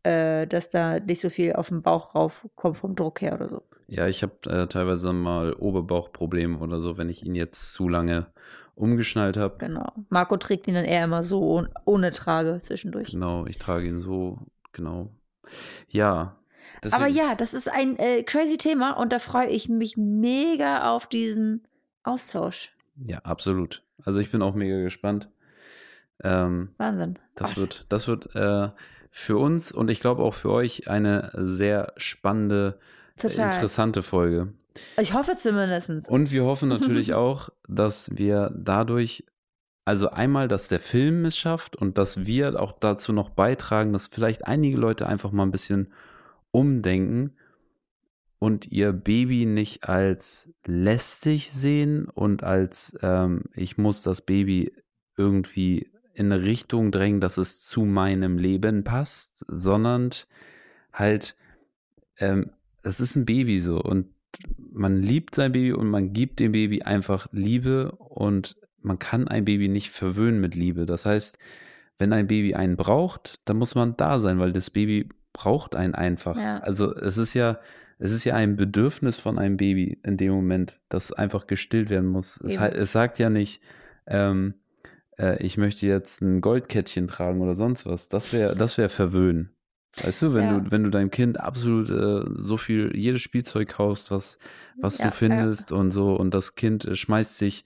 [0.01, 3.61] äh, dass da nicht so viel auf den Bauch raufkommt vom Druck her oder so.
[3.87, 8.25] Ja, ich habe äh, teilweise mal Oberbauchprobleme oder so, wenn ich ihn jetzt zu lange
[8.73, 9.57] umgeschnallt habe.
[9.59, 9.91] Genau.
[10.09, 13.11] Marco trägt ihn dann eher immer so ohne Trage zwischendurch.
[13.11, 14.39] Genau, ich trage ihn so,
[14.73, 15.09] genau.
[15.89, 16.35] Ja.
[16.93, 21.07] Aber ja, das ist ein äh, crazy Thema und da freue ich mich mega auf
[21.07, 21.67] diesen
[22.03, 22.71] Austausch.
[23.05, 23.83] Ja, absolut.
[24.03, 25.29] Also ich bin auch mega gespannt.
[26.23, 27.19] Ähm, Wahnsinn.
[27.35, 27.57] Das Ach.
[27.57, 28.69] wird, das wird äh,
[29.11, 32.79] für uns und ich glaube auch für euch eine sehr spannende,
[33.17, 33.53] Total.
[33.53, 34.53] interessante Folge.
[34.99, 36.09] Ich hoffe zumindest.
[36.09, 39.25] Und wir hoffen natürlich auch, dass wir dadurch,
[39.85, 44.07] also einmal, dass der Film es schafft und dass wir auch dazu noch beitragen, dass
[44.07, 45.93] vielleicht einige Leute einfach mal ein bisschen
[46.55, 47.33] umdenken
[48.39, 54.71] und ihr Baby nicht als lästig sehen und als ähm, ich muss das Baby
[55.17, 60.11] irgendwie in eine Richtung drängen, dass es zu meinem Leben passt, sondern
[60.93, 61.35] halt,
[62.17, 62.51] ähm,
[62.83, 64.07] das ist ein Baby so und
[64.71, 69.45] man liebt sein Baby und man gibt dem Baby einfach Liebe und man kann ein
[69.45, 70.85] Baby nicht verwöhnen mit Liebe.
[70.85, 71.37] Das heißt,
[71.97, 75.93] wenn ein Baby einen braucht, dann muss man da sein, weil das Baby braucht einen
[75.95, 76.37] einfach.
[76.37, 76.59] Ja.
[76.59, 77.59] Also es ist ja,
[77.99, 82.09] es ist ja ein Bedürfnis von einem Baby in dem Moment, das einfach gestillt werden
[82.09, 82.39] muss.
[82.41, 83.61] Es, halt- es sagt ja nicht,
[84.07, 84.55] ähm,
[85.17, 88.09] äh, ich möchte jetzt ein Goldkettchen tragen oder sonst was.
[88.09, 89.51] Das wäre, das wäre verwöhnen.
[90.03, 90.59] Weißt du, wenn Ja.
[90.59, 94.39] du, wenn du deinem Kind absolut äh, so viel, jedes Spielzeug kaufst, was,
[94.81, 97.63] was Ja, du findest und so, und das Kind äh, schmeißt sich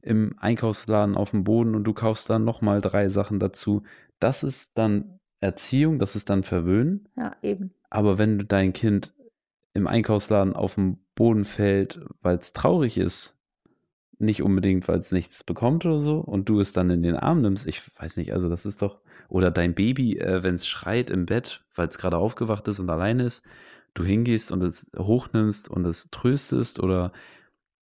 [0.00, 3.82] im Einkaufsladen auf den Boden und du kaufst dann nochmal drei Sachen dazu.
[4.20, 7.08] Das ist dann Erziehung, das ist dann Verwöhnen.
[7.16, 7.72] Ja, eben.
[7.90, 9.12] Aber wenn du dein Kind
[9.74, 13.36] im Einkaufsladen auf den Boden fällt, weil es traurig ist,
[14.18, 17.40] nicht unbedingt, weil es nichts bekommt oder so, und du es dann in den Arm
[17.40, 21.10] nimmst, ich weiß nicht, also das ist doch, oder dein Baby, äh, wenn es schreit
[21.10, 23.44] im Bett, weil es gerade aufgewacht ist und alleine ist,
[23.94, 27.12] du hingehst und es hochnimmst und es tröstest oder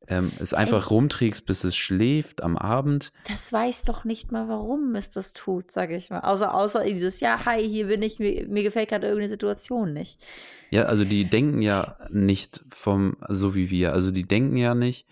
[0.09, 3.13] ähm, es einfach rumträgst, bis es schläft am Abend.
[3.29, 6.21] Das weiß doch nicht mal, warum es das tut, sage ich mal.
[6.21, 10.21] Außer, außer dieses, ja, hi, hier bin ich, mir, mir gefällt gerade irgendeine Situation nicht.
[10.71, 13.93] Ja, also die denken ja nicht vom, so wie wir.
[13.93, 15.07] Also die denken ja nicht,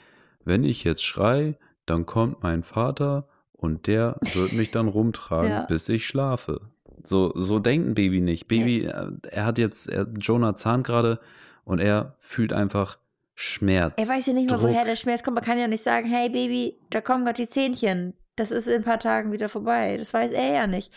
[0.44, 5.66] wenn ich jetzt schrei, dann kommt mein Vater und der wird mich dann rumtragen, Ja.
[5.66, 6.61] bis ich schlafe.
[7.05, 8.48] So, so denkt ein Baby nicht.
[8.48, 11.20] Baby, äh, er hat jetzt, er, Jonah zahnt gerade
[11.64, 12.98] und er fühlt einfach
[13.40, 13.94] Schmerz.
[13.96, 15.37] Er weiß ja nicht mal, woher der Schmerz kommt.
[15.37, 18.14] Man kann ja nicht sagen, hey Baby, da kommen gerade die Zähnchen.
[18.35, 19.96] Das ist in ein paar Tagen wieder vorbei.
[19.96, 20.92] Das weiß er ja nicht.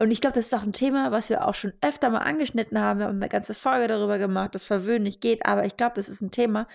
[0.00, 2.80] Und ich glaube, das ist auch ein Thema, was wir auch schon öfter mal angeschnitten
[2.80, 2.98] haben.
[2.98, 5.46] Wir haben eine ganze Folge darüber gemacht, dass Verwöhnen nicht geht.
[5.46, 6.66] Aber ich glaube, das ist ein Thema,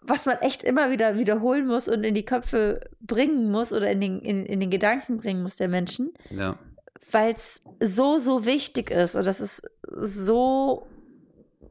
[0.00, 4.00] was man echt immer wieder wiederholen muss und in die Köpfe bringen muss oder in
[4.00, 6.58] den, in, in den Gedanken bringen muss der Menschen Ja,
[7.10, 10.86] weil es so, so wichtig ist und das ist so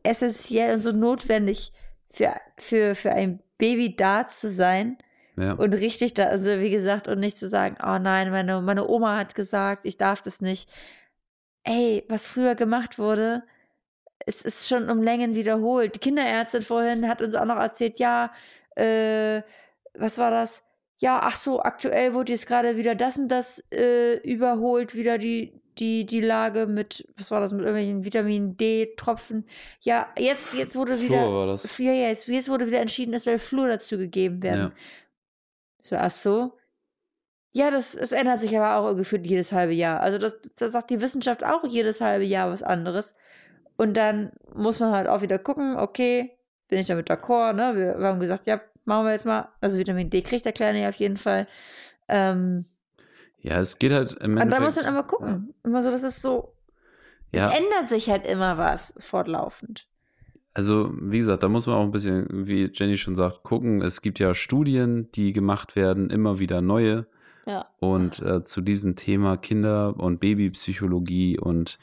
[0.04, 1.72] essentiell und so notwendig
[2.12, 4.98] für, für, für ein Baby da zu sein
[5.38, 5.54] ja.
[5.54, 9.18] und richtig da, also wie gesagt, und nicht zu sagen, oh nein, meine, meine Oma
[9.18, 10.70] hat gesagt, ich darf das nicht.
[11.64, 13.44] Ey, was früher gemacht wurde,
[14.26, 15.96] es ist schon um Längen wiederholt.
[15.96, 18.32] Die Kinderärztin vorhin hat uns auch noch erzählt, ja,
[18.76, 19.42] äh,
[19.94, 20.64] was war das?
[21.00, 25.61] Ja, ach so, aktuell wurde jetzt gerade wieder das und das äh, überholt, wieder die,
[25.78, 29.46] die, die Lage mit, was war das, mit irgendwelchen Vitamin D-Tropfen.
[29.82, 31.34] Ja, jetzt, jetzt wurde Fluor wieder.
[31.34, 31.78] war das.
[31.78, 34.60] Ja, ja, jetzt, jetzt wurde wieder entschieden, es soll Flur dazu gegeben werden.
[34.60, 34.72] Ja.
[35.82, 36.58] So, ach so.
[37.54, 40.00] Ja, das, das ändert sich aber auch gefühlt jedes halbe Jahr.
[40.00, 43.16] Also das, das sagt die Wissenschaft auch jedes halbe Jahr was anderes.
[43.76, 46.38] Und dann muss man halt auch wieder gucken, okay,
[46.70, 47.76] bin ich damit d'accord, ne?
[47.76, 49.50] Wir, wir haben gesagt, ja, machen wir jetzt mal.
[49.60, 51.48] Also Vitamin D kriegt der Kleine ja auf jeden Fall.
[52.08, 52.66] Ähm,
[53.42, 54.64] ja, es geht halt im und da Endeffekt.
[54.64, 55.54] muss man aber gucken.
[55.64, 56.54] Immer so, das ist so,
[57.32, 57.48] Ja.
[57.48, 59.88] es ändert sich halt immer was fortlaufend.
[60.54, 63.82] Also, wie gesagt, da muss man auch ein bisschen, wie Jenny schon sagt, gucken.
[63.82, 67.08] Es gibt ja Studien, die gemacht werden, immer wieder neue.
[67.46, 67.68] Ja.
[67.80, 71.80] Und äh, zu diesem Thema Kinder- und Babypsychologie und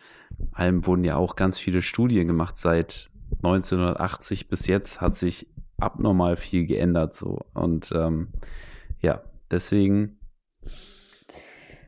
[0.53, 2.57] allem wurden ja auch ganz viele Studien gemacht.
[2.59, 3.09] Seit
[3.42, 7.40] 1980 bis jetzt hat sich abnormal viel geändert so.
[7.55, 8.29] Und ähm,
[9.01, 10.18] ja, deswegen.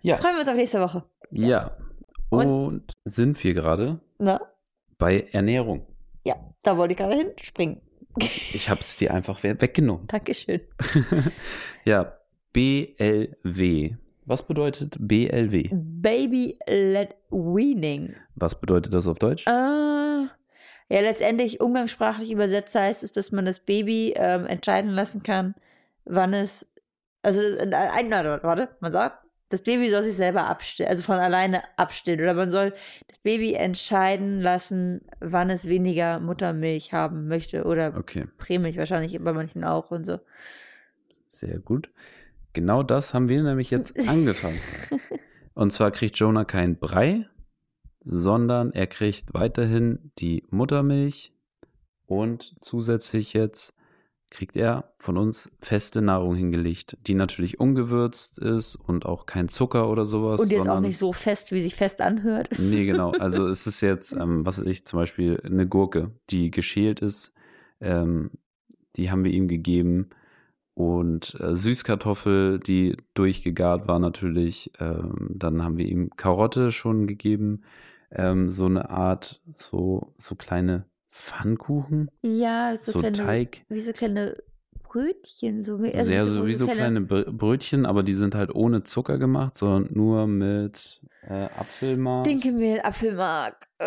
[0.02, 0.16] Ja.
[0.16, 1.04] Freuen wir uns auf nächste Woche.
[1.30, 1.76] Ja.
[2.30, 4.00] Und- Und sind wir gerade
[4.98, 5.86] bei Ernährung.
[6.24, 7.80] Ja, da wollte ich gerade hinspringen.
[8.18, 10.06] Ich habe es dir einfach we- weggenommen.
[10.08, 10.60] Dankeschön.
[11.84, 12.12] ja,
[12.52, 13.94] BLW.
[14.26, 15.70] Was bedeutet BLW?
[15.72, 18.14] Baby-led Weaning.
[18.36, 19.46] Was bedeutet das auf Deutsch?
[19.46, 20.28] Äh, ja,
[20.88, 25.54] letztendlich umgangssprachlich übersetzt heißt es, dass man das Baby ähm, entscheiden lassen kann,
[26.04, 26.72] wann es,
[27.22, 31.16] also äh, ein, na, warte, man sagt, das Baby soll sich selber abstillen, also von
[31.16, 32.20] alleine abstillen.
[32.20, 32.72] Oder man soll
[33.08, 37.64] das Baby entscheiden lassen, wann es weniger Muttermilch haben möchte.
[37.64, 40.18] Oder Okay, Prämilch wahrscheinlich bei manchen auch und so.
[41.28, 41.90] sehr gut.
[42.52, 44.58] Genau das haben wir nämlich jetzt angefangen.
[45.54, 47.26] Und zwar kriegt Jonah keinen Brei,
[48.00, 51.32] sondern er kriegt weiterhin die Muttermilch
[52.06, 53.74] und zusätzlich jetzt
[54.30, 59.88] kriegt er von uns feste Nahrung hingelegt, die natürlich ungewürzt ist und auch kein Zucker
[59.90, 60.40] oder sowas.
[60.40, 62.48] Und jetzt auch sondern- nicht so fest, wie sich fest anhört.
[62.58, 63.12] Nee, genau.
[63.20, 67.34] Also es ist jetzt, ähm, was weiß ich, zum Beispiel eine Gurke, die geschält ist.
[67.80, 68.30] Ähm,
[68.96, 70.10] die haben wir ihm gegeben.
[70.74, 74.70] Und äh, Süßkartoffel, die durchgegart war natürlich.
[74.78, 77.62] Ähm, dann haben wir ihm Karotte schon gegeben.
[78.12, 83.64] Ähm, so eine Art, so, so kleine Pfannkuchen, Ja, so, so, kleine, Teig.
[83.68, 84.36] wie so kleine
[84.82, 85.62] Brötchen.
[85.62, 89.18] So, also Sehr so wie so kleine Br- Brötchen, aber die sind halt ohne Zucker
[89.18, 92.24] gemacht, sondern nur mit äh, Apfelmark.
[92.24, 93.84] Dinkelmehl, Apfelmark, äh,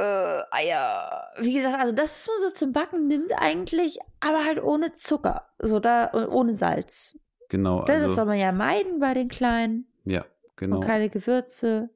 [0.52, 1.28] Eier.
[1.40, 5.48] Wie gesagt, also das, was man so zum Backen nimmt eigentlich, aber halt ohne Zucker.
[5.60, 7.20] So da, ohne Salz.
[7.50, 9.86] Genau, das also, soll man ja meiden bei den Kleinen.
[10.06, 10.78] ja, genau.
[10.78, 11.90] Und keine Gewürze.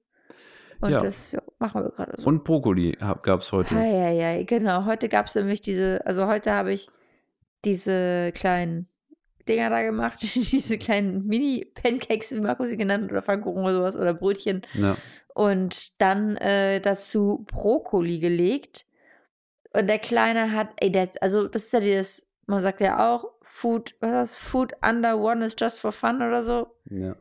[0.80, 1.00] Und Ja.
[1.00, 2.28] das ja, machen wir gerade so.
[2.28, 3.74] Und Brokkoli gab es heute.
[3.76, 4.86] Hei, hei, hei, genau.
[4.86, 6.88] Heute gab es nämlich diese, also heute habe ich
[7.66, 8.88] diese kleinen
[9.48, 14.14] Dinger da gemacht, diese kleinen Mini-Pancakes, wie Marco sie genannt oder Pfannkuchen oder sowas, oder
[14.14, 14.62] Brötchen.
[14.74, 14.96] Ja,
[15.34, 18.86] Und dann äh, dazu Brokkoli gelegt.
[19.74, 23.26] Und der Kleine hat, ey, der, also das ist ja dieses, man sagt ja auch,
[23.44, 24.36] Food, was ist das?
[24.36, 26.68] Food under one is just for fun oder so.
[26.86, 27.16] ja.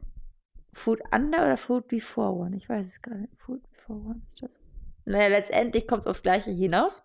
[0.77, 2.55] Food under oder Food before one?
[2.55, 3.33] Ich weiß es gar nicht.
[3.39, 4.61] Food before one ist das.
[5.07, 7.03] Naja, letztendlich kommt es aufs Gleiche hinaus.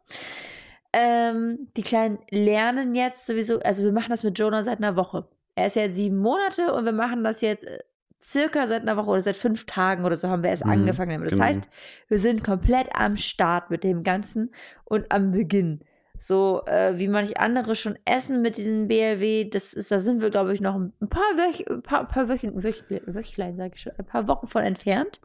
[0.91, 5.27] Ähm, die Kleinen lernen jetzt sowieso, also wir machen das mit Jonah seit einer Woche.
[5.55, 7.79] Er ist ja jetzt sieben Monate und wir machen das jetzt äh,
[8.21, 11.11] circa seit einer Woche oder seit fünf Tagen oder so haben wir erst Mhm, angefangen
[11.11, 11.31] damit.
[11.31, 11.45] Das genau.
[11.45, 11.69] heißt,
[12.09, 14.53] wir sind komplett am Start mit dem Ganzen
[14.83, 15.83] und am Beginn.
[16.23, 20.29] So äh, wie manche andere schon essen mit diesen BLW, das ist, da sind wir,
[20.29, 23.93] glaube ich, noch ein paar, Wöch, ein paar, paar Wöchen, Wöchlein, Wöchlein sage ich schon,
[23.97, 25.19] ein paar Wochen von entfernt.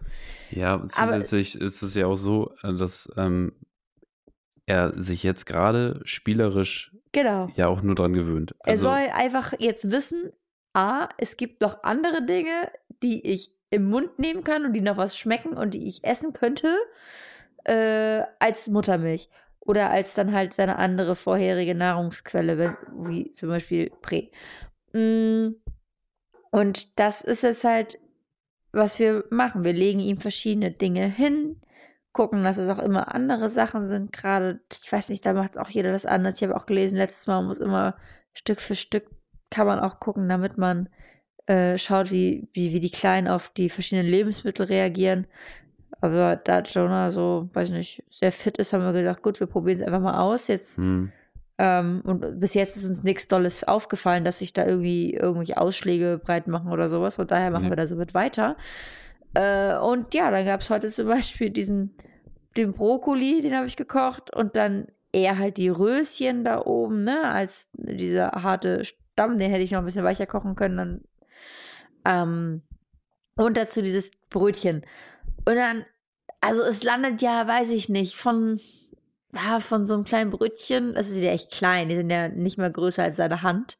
[0.50, 3.52] Ja, zusätzlich ist es ja auch so, äh, dass ähm,
[4.64, 7.50] er sich jetzt gerade spielerisch Genau.
[7.56, 8.54] ja auch nur dran gewöhnt.
[8.60, 10.32] Er Also, soll einfach jetzt wissen,
[10.72, 12.70] A, es gibt noch andere Dinge,
[13.02, 16.32] die ich im Mund nehmen kann und die noch was schmecken und die ich essen
[16.32, 16.74] könnte,
[17.64, 19.28] äh, als Muttermilch.
[19.66, 24.30] Oder als dann halt seine andere vorherige Nahrungsquelle, wie zum Beispiel Prä.
[24.92, 25.56] Mm,
[26.50, 27.98] Und das ist jetzt halt,
[28.72, 29.64] was wir machen.
[29.64, 31.60] Wir legen ihm verschiedene Dinge hin,
[32.12, 34.12] gucken, dass es auch immer andere Sachen sind.
[34.12, 36.36] Gerade, ich weiß nicht, da macht auch jeder das anders.
[36.36, 37.96] Ich habe auch gelesen, letztes Mal muss immer
[38.32, 39.10] Stück für Stück
[39.50, 40.88] kann man auch gucken, damit man
[41.46, 45.26] äh, schaut, wie, wie, wie die Kleinen auf die verschiedenen Lebensmittel reagieren.
[46.00, 49.78] Aber da Jonah so, weiß nicht, sehr fit ist, haben wir gesagt, gut, wir probieren
[49.78, 50.48] es einfach mal aus.
[50.48, 51.10] Jetzt hm,
[51.58, 56.20] ähm, und bis jetzt ist uns nichts Dolles aufgefallen, dass sich da irgendwie irgendwelche Ausschläge
[56.22, 57.16] breit machen oder sowas.
[57.16, 57.70] Von daher machen Nee.
[57.70, 58.56] wir da so mit weiter.
[59.34, 61.94] Äh, und ja, dann gab es heute zum Beispiel diesen,
[62.56, 64.34] den Brokkoli, den habe ich gekocht.
[64.34, 69.62] Und dann eher halt die Röschen da oben, ne, als dieser harte Stamm, den hätte
[69.62, 70.76] ich noch ein bisschen weicher kochen können.
[70.76, 71.00] Dann,
[72.04, 72.62] ähm,
[73.36, 74.82] und dazu dieses Brötchen.
[75.46, 75.86] Und dann,
[76.42, 78.60] also es landet ja, weiß ich nicht, von
[79.32, 82.58] ja, von so einem kleinen Brötchen, das ist ja echt klein, die sind ja nicht
[82.58, 83.78] mal größer als seine Hand.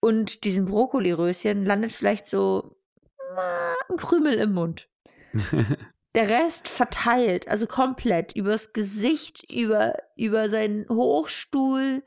[0.00, 2.76] Und diesen Brokkoliröschen landet vielleicht so
[3.88, 4.88] ein Krümel im Mund.
[6.14, 12.02] Der Rest verteilt, also komplett, übers Gesicht, über, über seinen Hochstuhl,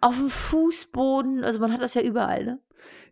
[0.00, 2.58] auf dem Fußboden, also man hat das ja überall, ne?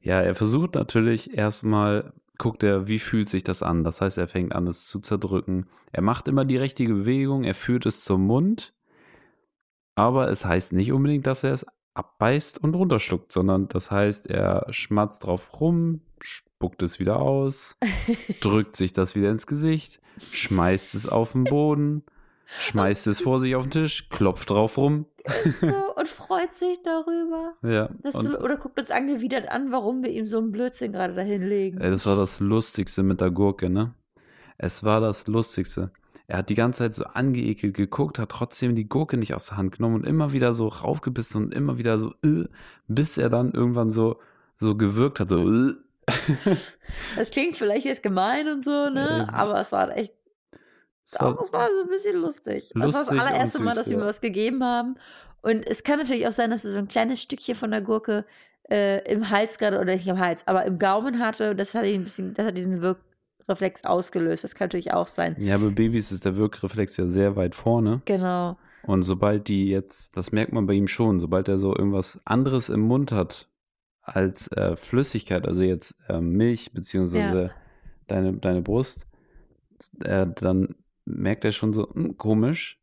[0.02, 3.84] ja, er versucht natürlich erstmal, guckt er, wie fühlt sich das an.
[3.84, 5.66] Das heißt, er fängt an, es zu zerdrücken.
[5.92, 8.74] Er macht immer die richtige Bewegung, er führt es zum Mund,
[9.94, 14.66] aber es heißt nicht unbedingt, dass er es abbeißt und runterschluckt, sondern das heißt, er
[14.70, 17.76] schmatzt drauf rum, spuckt es wieder aus,
[18.40, 22.04] drückt sich das wieder ins Gesicht, schmeißt es auf den Boden,
[22.46, 25.06] schmeißt es vor sich auf den Tisch, klopft drauf rum.
[25.60, 27.54] So, und freut sich darüber.
[27.62, 31.42] Ja, so, oder guckt uns angewidert an, warum wir ihm so einen Blödsinn gerade dahin
[31.42, 31.80] legen.
[31.80, 33.94] ey, das war das Lustigste mit der Gurke, ne?
[34.58, 35.90] Es war das Lustigste.
[36.28, 39.58] Er hat die ganze Zeit so angeekelt geguckt, hat trotzdem die Gurke nicht aus der
[39.58, 42.46] Hand genommen und immer wieder so raufgebissen und immer wieder so, äh,
[42.88, 44.18] bis er dann irgendwann so,
[44.58, 45.74] so gewirkt hat, so, äh.
[47.16, 49.26] Das klingt vielleicht jetzt gemein und so, ne?
[49.28, 50.14] Ähm, Aber es war echt,
[51.06, 52.70] Es war- so ein bisschen lustig.
[52.74, 54.02] das war das Lustig allererste Mal, dass wir ja.
[54.02, 54.96] mir was gegeben haben.
[55.42, 58.24] Und es kann natürlich auch sein, dass er so ein kleines Stückchen von der Gurke
[58.68, 61.54] äh, im Hals gerade, oder nicht im Hals, aber im Gaumen hatte.
[61.54, 62.98] Das hat ihn ein bisschen, das hat diesen Wirk
[63.48, 64.42] Wirkreflex ausgelöst.
[64.42, 65.36] Das kann natürlich auch sein.
[65.38, 68.02] Ja, bei Babys ist der Wirkreflex ja sehr weit vorne.
[68.04, 68.56] Genau.
[68.82, 72.68] Und sobald die jetzt, das merkt man bei ihm schon, sobald er so irgendwas anderes
[72.68, 73.48] im Mund hat
[74.02, 77.50] als äh, Flüssigkeit, also jetzt äh, Milch beziehungsweise Ja.
[78.08, 79.06] deine, deine Brust,
[80.02, 80.74] äh, dann
[81.06, 82.78] merkt er schon so, hm, komisch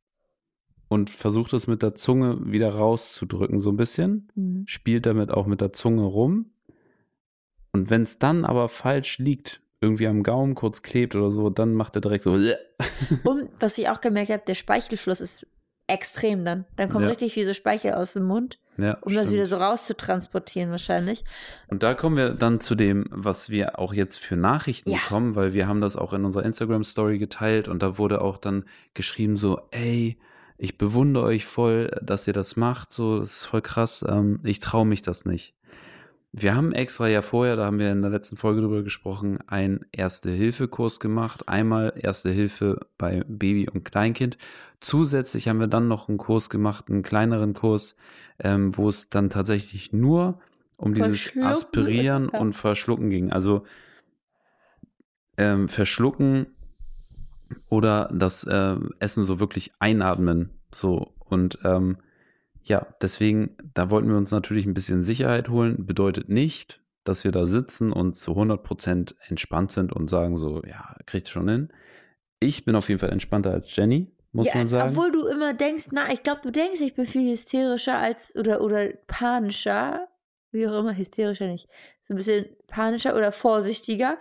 [0.87, 4.31] und versucht es mit der Zunge wieder rauszudrücken, so ein bisschen.
[4.35, 4.63] Mhm.
[4.67, 6.51] Spielt damit auch mit der Zunge rum.
[7.71, 11.73] Und wenn es dann aber falsch liegt, irgendwie am Gaumen kurz klebt oder so, dann
[11.73, 12.31] macht er direkt so.
[13.23, 15.45] Und was ich auch gemerkt habe, der Speichelfluss ist
[15.87, 16.65] extrem dann.
[16.75, 17.09] Dann kommt Ja.
[17.09, 19.33] richtig viel so Speichel aus dem Mund, Ja, um das stimmt.
[19.33, 21.23] wieder so rauszutransportieren wahrscheinlich.
[21.67, 24.97] Und da kommen wir dann zu dem, was wir auch jetzt für Nachrichten Ja.
[24.97, 28.65] bekommen, weil wir haben das auch in unserer Instagram-Story geteilt und da wurde auch dann
[28.93, 30.17] geschrieben so, ey,
[30.57, 34.59] ich bewundere euch voll, dass ihr das macht, so, das ist voll krass, ähm, ich
[34.61, 35.53] traue mich das nicht.
[36.35, 39.85] Wir haben extra ja vorher, da haben wir in der letzten Folge drüber gesprochen, einen
[39.91, 41.47] Erste-Hilfe-Kurs gemacht.
[41.47, 44.39] Einmal Erste Hilfe bei Baby und Kleinkind.
[44.79, 47.95] Zusätzlich haben wir dann noch einen Kurs gemacht, einen kleineren Kurs,
[48.39, 50.39] ähm, wo es dann tatsächlich nur
[50.77, 53.31] um dieses Aspirieren und Verschlucken ging.
[53.31, 53.65] Also
[55.37, 56.47] ähm, Verschlucken
[57.69, 60.49] oder das äh, Essen so wirklich einatmen.
[60.73, 61.97] So und ähm,
[62.63, 65.85] ja, deswegen, da wollten wir uns natürlich ein bisschen Sicherheit holen.
[65.85, 70.95] Bedeutet nicht, dass wir da sitzen und zu 100% entspannt sind und sagen so, ja,
[71.05, 71.69] kriegt schon hin.
[72.39, 74.91] Ich bin auf jeden Fall entspannter als Jenny, muss ja, man sagen.
[74.91, 78.61] Obwohl du immer denkst, na, ich glaube, du denkst, ich bin viel hysterischer als oder
[78.61, 80.07] oder panischer,
[80.51, 81.67] wie auch immer, hysterischer nicht.
[82.01, 84.17] So ein bisschen panischer oder vorsichtiger.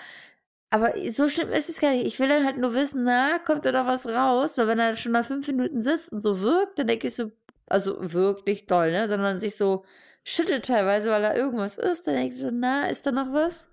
[0.71, 2.07] Aber so schlimm ist es gar nicht.
[2.07, 4.57] Ich will dann halt nur wissen, na, kommt da noch was raus?
[4.57, 7.31] Weil wenn er schon nach fünf Minuten sitzt und so wirkt, dann denke ich so,
[7.73, 9.09] also wirkt nicht doll, ne?
[9.09, 9.85] Sondern sich so
[10.25, 12.07] schüttelt teilweise, weil da irgendwas ist.
[12.07, 13.71] Dann denke ich so, na, ist da noch was?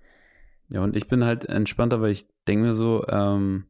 [0.70, 3.66] Ja, und ich bin halt entspannter, weil ich denke mir so, ähm,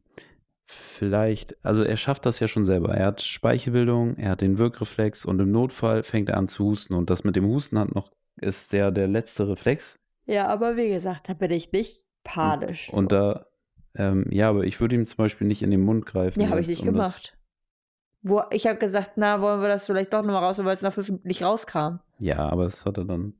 [0.66, 2.94] vielleicht, also er schafft das ja schon selber.
[2.94, 6.94] Er hat Speichelbildung, er hat den Wirkreflex und im Notfall fängt er an zu husten.
[6.94, 9.98] Und das mit dem Husten hat noch, ist der, der letzte Reflex.
[10.26, 12.90] Ja, aber wie gesagt, da bin ich nicht panisch.
[12.92, 13.46] Und da,
[13.96, 16.40] ähm, ja, aber ich würde ihm zum Beispiel nicht in den Mund greifen.
[16.40, 17.36] Ja, habe ich nicht um gemacht.
[18.22, 20.92] Wo, ich habe gesagt, na, wollen wir das vielleicht doch nochmal raus, weil es nach
[20.92, 22.00] fünf Minuten nicht rauskam.
[22.18, 23.32] Ja, aber das hat er dann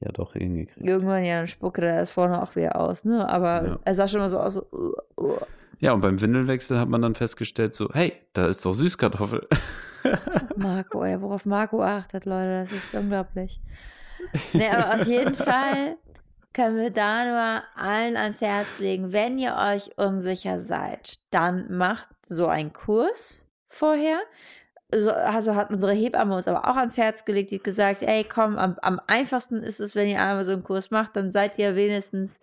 [0.00, 0.86] ja doch hingekriegt.
[0.86, 3.28] Irgendwann, ja, dann spuckte er das vorne auch wieder aus, ne?
[3.28, 3.78] Aber Ja.
[3.84, 5.36] er sah schon mal so aus, so, uh, uh.
[5.78, 9.46] Ja, und beim Windelwechsel hat man dann festgestellt, so, hey, da ist doch Süßkartoffel.
[10.56, 13.60] Marco, ey, worauf Marco achtet, Leute, das ist unglaublich.
[14.54, 15.96] Ne, aber auf jeden Fall
[16.54, 22.06] können wir da nur allen ans Herz legen, wenn ihr euch unsicher seid, dann macht
[22.24, 23.45] so einen Kurs
[23.76, 24.20] vorher.
[24.94, 28.56] So, also hat unsere Hebamme uns aber auch ans Herz gelegt, die gesagt, ey, komm,
[28.56, 31.74] am, am einfachsten ist es, wenn ihr einmal so einen Kurs macht, dann seid ihr
[31.74, 32.38] wenigstens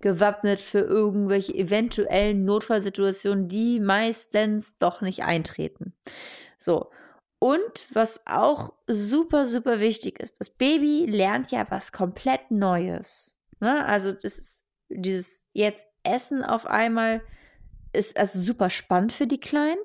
[0.00, 5.94] gewappnet für irgendwelche eventuellen Notfallsituationen, die meistens doch nicht eintreten.
[6.58, 6.90] So.
[7.38, 13.36] Und was auch super, super wichtig ist, das Baby lernt ja was komplett Neues.
[13.60, 13.84] Ne?
[13.86, 17.22] Also das ist dieses jetzt Essen auf einmal
[17.92, 19.80] ist also super spannend für die Kleinen,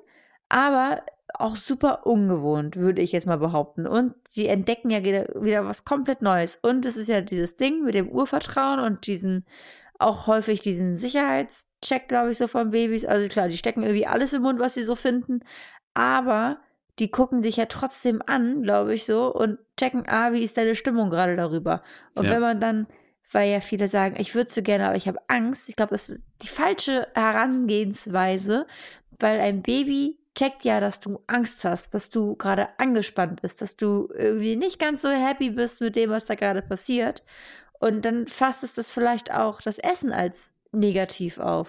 [0.52, 1.02] aber
[1.34, 3.86] auch super ungewohnt, würde ich jetzt mal behaupten.
[3.86, 6.56] Und sie entdecken ja wieder, wieder was komplett Neues.
[6.56, 9.46] Und es ist ja dieses Ding mit dem Urvertrauen und diesen
[9.98, 13.04] auch häufig diesen Sicherheitscheck, glaube ich, so von Babys.
[13.04, 15.40] Also klar, die stecken irgendwie alles im Mund, was sie so finden.
[15.94, 16.58] Aber
[16.98, 20.74] die gucken dich ja trotzdem an, glaube ich, so und checken, ah, wie ist deine
[20.74, 21.82] Stimmung gerade darüber.
[22.14, 22.32] Und Ja.
[22.32, 22.86] wenn man dann,
[23.30, 26.10] weil ja viele sagen, ich würde so gerne, aber ich habe Angst, ich glaube, das
[26.10, 28.66] ist die falsche Herangehensweise,
[29.18, 33.76] weil ein Baby checkt ja, dass du Angst hast, dass du gerade angespannt bist, dass
[33.76, 37.22] du irgendwie nicht ganz so happy bist mit dem, was da gerade passiert.
[37.78, 41.68] Und dann fasst es das vielleicht auch das Essen als negativ auf.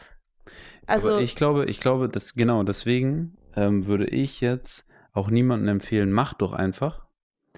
[0.88, 5.70] Also, Aber ich glaube, ich glaube, dass genau deswegen ähm, würde ich jetzt auch niemandem
[5.70, 7.06] empfehlen, mach doch einfach,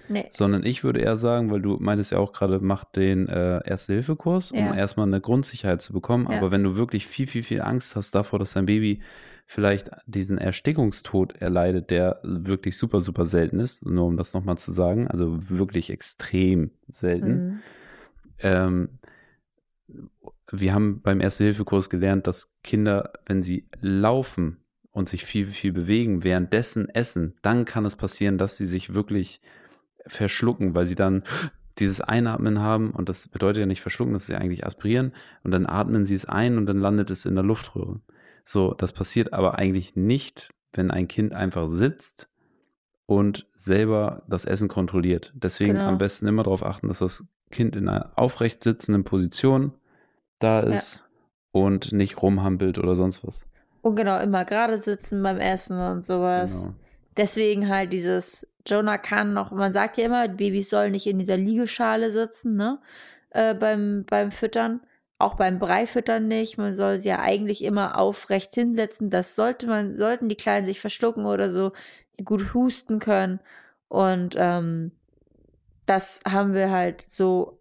[0.08, 0.28] nee.
[0.30, 4.52] sondern ich würde eher sagen, weil du meintest ja auch gerade, mach den äh, Erste-Hilfe-Kurs,
[4.52, 4.74] um Ja.
[4.74, 6.28] erstmal eine Grundsicherheit zu bekommen.
[6.30, 6.36] Ja.
[6.36, 9.02] Aber wenn du wirklich viel, viel, viel Angst hast davor, dass dein Baby
[9.46, 14.72] vielleicht diesen Erstickungstod erleidet, der wirklich super, super selten ist, nur um das nochmal zu
[14.72, 17.30] sagen, also wirklich extrem selten.
[17.30, 17.60] Mhm.
[18.40, 18.88] Ähm,
[20.50, 24.58] wir haben beim Erste-Hilfe-Kurs gelernt, dass Kinder, wenn sie laufen
[24.90, 29.40] und sich viel, viel bewegen, währenddessen essen, dann kann es passieren, dass sie sich wirklich
[30.06, 31.22] verschlucken, weil sie dann
[31.78, 35.12] dieses Einatmen haben und das bedeutet ja nicht verschlucken, das ist ja eigentlich aspirieren
[35.44, 38.00] und dann atmen sie es ein und dann landet es in der Luftröhre.
[38.48, 42.28] So, das passiert aber eigentlich nicht, wenn ein Kind einfach sitzt
[43.06, 45.32] und selber das Essen kontrolliert.
[45.34, 45.88] Deswegen Genau.
[45.88, 49.72] am besten immer darauf achten, dass das Kind in einer aufrecht sitzenden Position
[50.38, 50.74] da Ja.
[50.74, 51.02] ist
[51.52, 53.48] und nicht rumhampelt oder sonst was.
[53.82, 56.66] Und genau, immer gerade sitzen beim Essen und sowas.
[56.66, 56.76] Genau.
[57.16, 61.36] Deswegen halt dieses, Jonah kann noch, man sagt ja immer, Babys sollen nicht in dieser
[61.36, 62.78] Liegeschale sitzen, ne?
[63.30, 64.80] Äh, beim, beim Füttern.
[65.18, 66.58] Auch beim Breifüttern nicht.
[66.58, 69.10] Man soll sie ja eigentlich immer aufrecht hinsetzen.
[69.10, 71.72] Das sollte man, sollten die Kleinen sich verschlucken oder so,
[72.18, 73.40] die gut husten können.
[73.88, 74.92] Und ähm,
[75.86, 77.60] das haben wir halt so,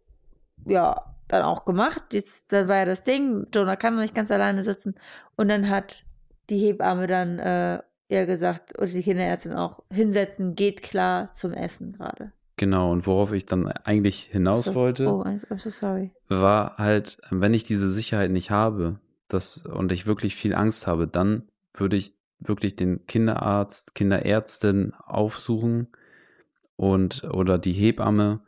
[0.66, 2.14] ja, dann auch gemacht.
[2.14, 4.96] Jetzt, da war ja das Ding, Jonah kann noch nicht ganz alleine sitzen.
[5.36, 6.04] Und dann hat
[6.50, 11.94] die Hebamme dann äh, ja gesagt, oder die Kinderärztin auch, hinsetzen, geht klar zum Essen
[11.94, 12.32] gerade.
[12.58, 15.26] Genau, und worauf ich dann eigentlich hinaus So, wollte, Oh,
[15.60, 20.88] so war halt, wenn ich diese Sicherheit nicht habe, das, und ich wirklich viel Angst
[20.88, 25.88] habe, dann würde ich wirklich den Kinderarzt, Kinderärztin aufsuchen
[26.76, 28.42] und oder die Hebamme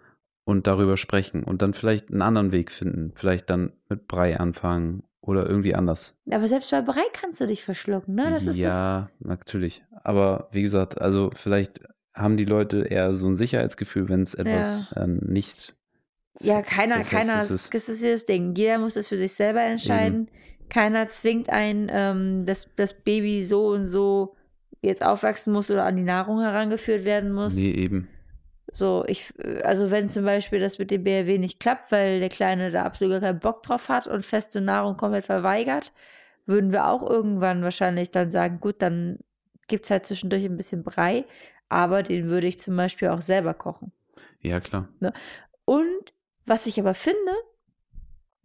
[0.46, 5.04] und darüber sprechen und dann vielleicht einen anderen Weg finden, vielleicht dann mit Brei anfangen
[5.20, 6.16] oder irgendwie anders.
[6.30, 8.30] Aber selbst bei Brei kannst du dich verschlucken, ne?
[8.30, 9.18] Das ist ja, das.
[9.20, 9.84] natürlich.
[10.04, 11.82] Aber wie gesagt, also vielleicht
[12.18, 15.76] haben die Leute eher so ein Sicherheitsgefühl, wenn es etwas äh, nicht
[16.40, 17.70] Ja, keiner, so keiner, ist es.
[17.70, 18.54] das ist ja das Ding.
[18.56, 20.30] Jeder muss das für sich selber entscheiden.
[20.70, 24.36] Keiner zwingt einen, ähm, dass das Baby so und so
[24.82, 27.56] jetzt aufwachsen muss oder an die Nahrung herangeführt werden muss.
[27.56, 28.08] Nee, eben.
[28.74, 32.70] So, ich, also wenn zum Beispiel das mit dem BRW nicht klappt, weil der Kleine
[32.70, 35.94] da absolut gar keinen Bock drauf hat und feste Nahrung komplett verweigert,
[36.46, 39.20] würden wir auch irgendwann wahrscheinlich dann sagen, gut, dann
[39.68, 41.26] gibt es halt zwischendurch ein bisschen Brei,
[41.70, 43.92] aber den würde ich zum Beispiel auch selber kochen.
[44.42, 44.88] Ja, klar.
[45.66, 46.14] Und
[46.46, 47.32] was ich aber finde,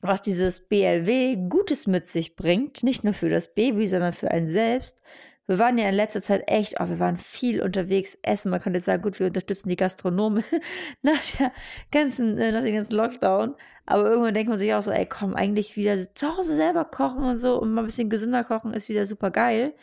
[0.00, 4.50] was dieses BLW Gutes mit sich bringt, nicht nur für das Baby, sondern für einen
[4.50, 5.00] selbst.
[5.46, 8.50] Wir waren ja in letzter Zeit echt, oh, wir waren viel unterwegs essen.
[8.50, 10.44] Man könnte jetzt sagen, gut, wir unterstützen die Gastronomen
[11.02, 11.52] nach der
[11.90, 13.54] ganzen, äh, nach dem ganzen Lockdown.
[13.86, 17.24] Aber irgendwann denkt man sich auch so, ey, komm, eigentlich wieder zu Hause selber kochen
[17.24, 19.74] und so und mal ein bisschen gesünder kochen ist wieder super geil.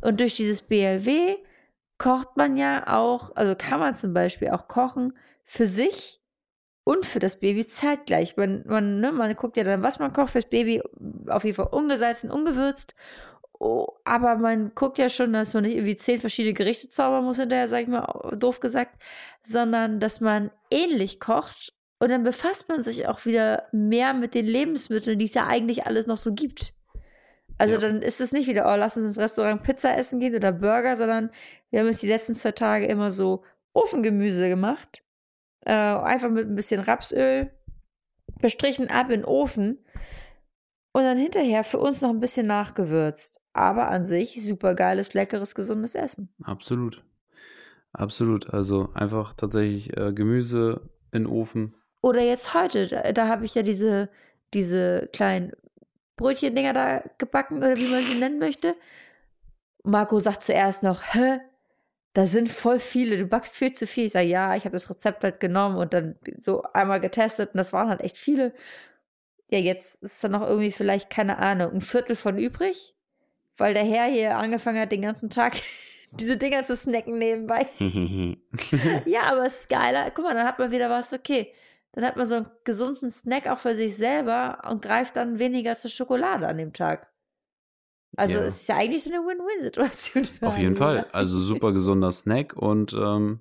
[0.00, 1.36] Und durch dieses BLW
[1.98, 6.20] kocht man ja auch, also kann man zum Beispiel auch kochen für sich
[6.84, 8.36] und für das Baby zeitgleich.
[8.36, 10.82] Man, man, ne, man guckt ja dann, was man kocht fürs Baby,
[11.28, 12.94] auf jeden Fall ungesalzen, ungewürzt.
[13.58, 17.38] Oh, aber man guckt ja schon, dass man nicht irgendwie zehn verschiedene Gerichte zaubern muss
[17.38, 19.00] hinterher, sag ich mal, doof gesagt,
[19.42, 24.46] sondern dass man ähnlich kocht und dann befasst man sich auch wieder mehr mit den
[24.46, 26.74] Lebensmitteln, die es ja eigentlich alles noch so gibt.
[27.58, 27.80] Also Ja.
[27.80, 30.96] dann ist es nicht wieder, oh, lass uns ins Restaurant Pizza essen gehen oder Burger,
[30.96, 31.30] sondern
[31.70, 35.02] wir haben jetzt die letzten zwei Tage immer so Ofengemüse gemacht.
[35.66, 37.50] Äh, einfach mit ein bisschen Rapsöl
[38.40, 39.78] bestrichen ab in den Ofen
[40.92, 43.40] und dann hinterher für uns noch ein bisschen nachgewürzt.
[43.52, 46.34] Aber an sich super geiles, leckeres, gesundes Essen.
[46.42, 47.04] Absolut.
[47.92, 48.52] Absolut.
[48.52, 51.74] Also einfach tatsächlich äh, Gemüse in den Ofen.
[52.02, 54.10] Oder jetzt heute, da, da habe ich ja diese,
[54.52, 55.52] diese kleinen
[56.16, 58.76] Brötchendinger da gebacken oder wie man sie nennen möchte.
[59.82, 61.40] Marco sagt zuerst noch, hä?
[62.14, 64.04] Da sind voll viele, du backst viel zu viel.
[64.04, 67.58] Ich sage, ja, ich habe das Rezept halt genommen und dann so einmal getestet und
[67.58, 68.54] das waren halt echt viele.
[69.50, 72.94] Ja, jetzt ist da noch irgendwie vielleicht, keine Ahnung, ein Viertel von übrig,
[73.56, 75.54] weil der Herr hier angefangen hat, den ganzen Tag
[76.12, 77.66] diese Dinger zu snacken nebenbei.
[79.06, 80.10] Ja, aber es ist geiler.
[80.12, 81.52] Guck mal, dann hat man wieder was, okay.
[81.94, 85.76] Dann hat man so einen gesunden Snack auch für sich selber und greift dann weniger
[85.76, 87.10] zur Schokolade an dem Tag.
[88.16, 88.40] Also Ja.
[88.44, 90.24] es ist ja eigentlich so eine Win-Win-Situation.
[90.24, 90.98] für Auf jeden Fall.
[91.00, 91.14] oder?
[91.14, 93.40] Also super gesunder Snack und ähm,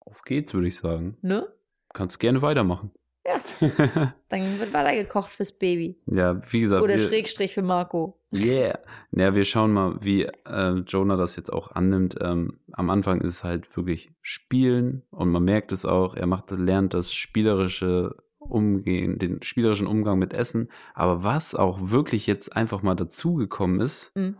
[0.00, 1.16] auf geht's, würde ich sagen.
[1.22, 1.48] Ne?
[1.92, 2.90] Kannst gerne weitermachen.
[3.26, 3.40] Ja.
[4.28, 6.00] Dann wird weiter gekocht fürs Baby.
[6.06, 8.19] ja, wie gesagt, Oder Schrägstrich für Marco.
[8.32, 8.78] Yeah.
[9.12, 12.16] Ja, wir schauen mal, wie äh, Jonah das jetzt auch annimmt.
[12.20, 16.50] Ähm, am Anfang ist es halt wirklich Spielen und man merkt es auch, er macht,
[16.52, 20.70] lernt das spielerische Umgehen, den spielerischen Umgang mit Essen.
[20.94, 24.36] Aber was auch wirklich jetzt einfach mal dazugekommen ist, Mhm.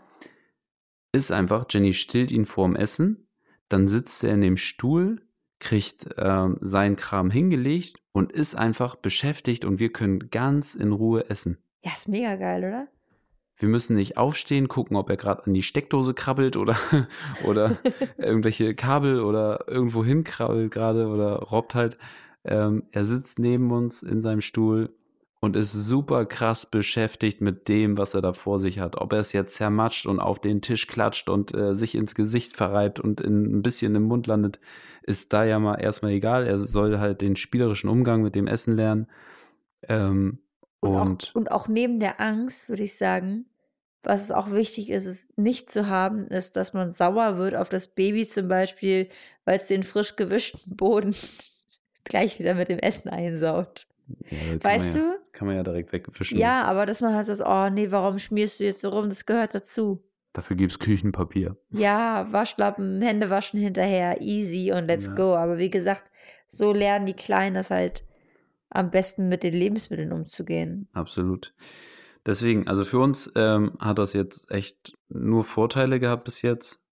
[1.13, 3.29] ist einfach, Jenny stillt ihn vorm Essen,
[3.69, 5.23] dann sitzt er in dem Stuhl,
[5.59, 11.29] kriegt ähm, seinen Kram hingelegt und ist einfach beschäftigt und wir können ganz in Ruhe
[11.29, 11.59] essen.
[11.83, 12.89] Ja, ist mega geil, oder?
[13.61, 16.77] Wir müssen nicht aufstehen, gucken, ob er gerade an die Steckdose krabbelt oder,
[17.45, 17.79] oder
[18.19, 21.99] irgendwelche Kabel oder irgendwo hinkrabbelt gerade oder robbt halt.
[22.43, 24.95] Ähm, er sitzt neben uns in seinem Stuhl
[25.41, 28.97] und ist super krass beschäftigt mit dem, was er da vor sich hat.
[28.97, 32.57] Ob er es jetzt zermatscht und auf den Tisch klatscht und äh, sich ins Gesicht
[32.57, 34.59] verreibt und in, ein bisschen im Mund landet,
[35.03, 36.47] ist da ja mal erstmal egal.
[36.47, 39.07] Er soll halt den spielerischen Umgang mit dem Essen lernen.
[39.83, 40.41] Ähm,
[40.81, 43.47] Und, und auch, und auch neben der Angst, würde ich sagen,
[44.03, 47.69] was es auch wichtig ist, es nicht zu haben, ist, dass man sauer wird auf
[47.69, 49.09] das Baby zum Beispiel,
[49.45, 51.15] weil es den frisch gewischten Boden
[52.05, 53.87] gleich wieder mit dem Essen einsaut.
[54.31, 55.19] ja, Weißt ja, du?
[55.33, 56.39] kann man ja direkt wegwischen.
[56.39, 59.09] Ja, aber dass man halt sagt, oh nee, warum schmierst du jetzt so rum?
[59.09, 60.03] Das gehört dazu.
[60.33, 61.57] Dafür gibt es Küchenpapier.
[61.71, 65.15] Ja, Waschlappen, Hände waschen hinterher, easy und let's Ja.
[65.15, 65.35] go.
[65.35, 66.05] Aber wie gesagt,
[66.49, 68.05] so lernen die Kleinen das halt
[68.71, 70.89] am besten mit den Lebensmitteln umzugehen.
[70.93, 71.53] Absolut.
[72.27, 76.83] Deswegen, also für uns ähm, hat das jetzt echt nur Vorteile gehabt bis jetzt.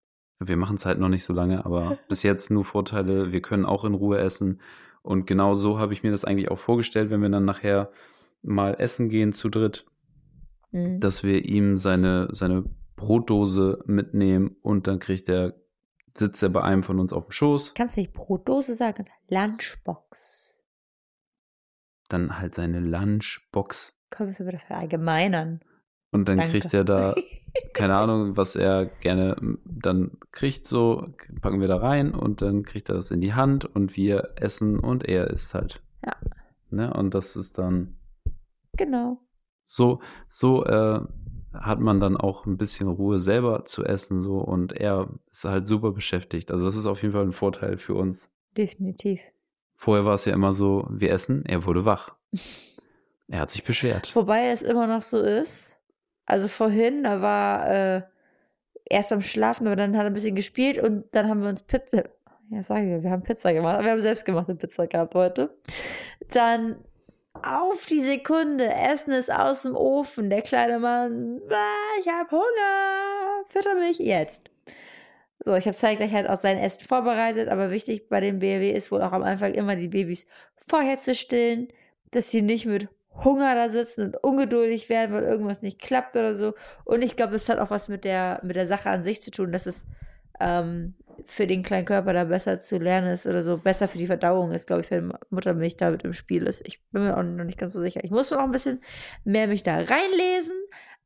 [0.41, 3.33] Wir machen es halt noch nicht so lange, aber bis jetzt nur Vorteile.
[3.33, 4.61] Wir können auch in Ruhe essen.
[5.03, 7.91] Und genau so habe ich mir das eigentlich auch vorgestellt, wenn wir dann nachher
[8.43, 9.85] mal essen gehen zu dritt,
[10.70, 11.01] Mhm.
[11.01, 12.62] dass wir ihm seine, seine
[12.95, 15.55] Brotdose mitnehmen und dann kriegt er,
[16.14, 20.62] sitzt er bei einem von uns auf dem Schoß, Kannst nicht Brotdose sagen, Lunchbox.
[22.11, 25.61] dann halt seine Lunchbox Was wir da verallgemeinern.
[26.11, 26.52] und dann Danke.
[26.52, 27.14] kriegt er da
[27.72, 31.06] keine Ahnung, was er gerne m, dann kriegt, so
[31.40, 34.78] packen wir da rein und dann kriegt er das in die Hand und wir essen
[34.78, 35.82] und er isst halt.
[36.04, 36.16] Ja.
[36.70, 36.92] Ne?
[36.92, 37.96] Und das ist dann
[38.76, 39.18] genau.
[39.64, 41.00] so, so äh,
[41.54, 45.66] hat man dann auch ein bisschen Ruhe selber zu essen so und er ist halt
[45.66, 46.50] super beschäftigt.
[46.50, 48.30] Also das ist auf jeden Fall ein Vorteil für uns.
[48.56, 49.20] Definitiv.
[49.76, 52.16] Vorher war es ja immer so, wir essen, er wurde wach.
[53.29, 54.14] Er hat sich beschwert.
[54.16, 55.81] Wobei es immer noch so ist.
[56.24, 58.03] Also vorhin, da war äh,
[58.85, 61.62] erst am Schlafen, aber dann hat er ein bisschen gespielt und dann haben wir uns
[61.62, 62.05] Pizza.
[62.51, 63.85] Ja, sage ich, wir haben Pizza gemacht.
[63.85, 65.55] Wir haben selbstgemachte Pizza gehabt heute.
[66.31, 66.83] Dann
[67.43, 70.31] auf die Sekunde, Essen ist aus dem Ofen.
[70.31, 74.51] Der kleine Mann, ah, ich habe Hunger, fütter mich jetzt.
[75.45, 78.91] So, ich habe zeitgleich halt auch sein Essen vorbereitet, aber wichtig bei dem BRW ist
[78.91, 80.26] wohl auch am Anfang immer die Babys
[80.66, 81.68] vorher zu stillen,
[82.11, 82.89] dass sie nicht mit
[83.24, 86.54] Hunger da sitzen und ungeduldig werden, weil irgendwas nicht klappt oder so.
[86.84, 89.30] Und ich glaube, das hat auch was mit der, mit der Sache an sich zu
[89.30, 89.86] tun, dass es
[90.40, 90.94] ähm,
[91.26, 94.52] für den kleinen Körper da besser zu lernen ist oder so, besser für die Verdauung
[94.52, 96.66] ist, glaube ich, wenn Muttermilch da mit im Spiel ist.
[96.66, 98.02] Ich bin mir auch noch nicht ganz so sicher.
[98.04, 98.80] Ich muss noch ein bisschen
[99.24, 100.56] mehr mich da reinlesen,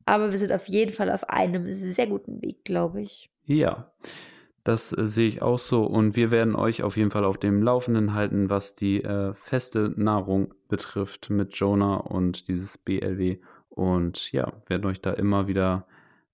[0.05, 3.31] aber wir sind auf jeden Fall auf einem sehr guten Weg, glaube ich.
[3.47, 3.91] Ja,
[4.65, 5.85] das äh, sehe ich auch so.
[5.85, 9.93] Und wir werden euch auf jeden Fall auf dem Laufenden halten, was die äh, feste
[9.97, 13.39] Nahrung betrifft mit Jonah und dieses BLW.
[13.69, 15.87] Und ja, werden euch da immer wieder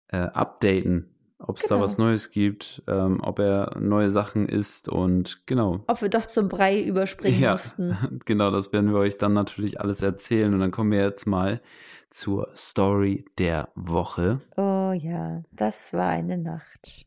[0.08, 1.08] äh, updaten,
[1.38, 1.84] ob es da Genau.
[1.84, 5.84] was Neues gibt, ähm, ob er neue Sachen isst und genau.
[5.86, 7.96] Ob wir doch zum Brei überspringen Ja, mussten.
[8.24, 10.52] genau, das werden wir euch dann natürlich alles erzählen.
[10.52, 11.60] Und dann kommen wir jetzt mal
[12.10, 14.40] zur Story der Woche.
[14.56, 17.06] Oh ja, das war eine Nacht.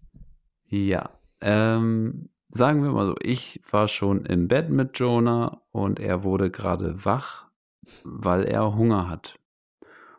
[0.71, 1.09] Ja,
[1.41, 6.49] ähm, sagen wir mal so, ich war schon im Bett mit Jonah und er wurde
[6.49, 7.47] gerade wach,
[8.05, 9.37] weil er Hunger hat.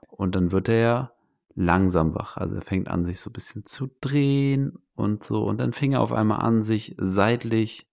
[0.09, 1.13] Und dann wird er
[1.55, 2.37] langsam wach.
[2.37, 5.43] Also er fängt an, sich so ein bisschen zu drehen und so.
[5.43, 7.89] Und dann fing er auf einmal an, sich seitlich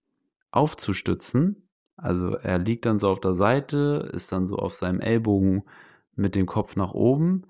[0.50, 1.66] aufzustützen.
[1.96, 5.62] Also er liegt dann so auf der Seite, ist dann so auf seinem Ellbogen
[6.14, 7.44] mit dem Kopf nach oben,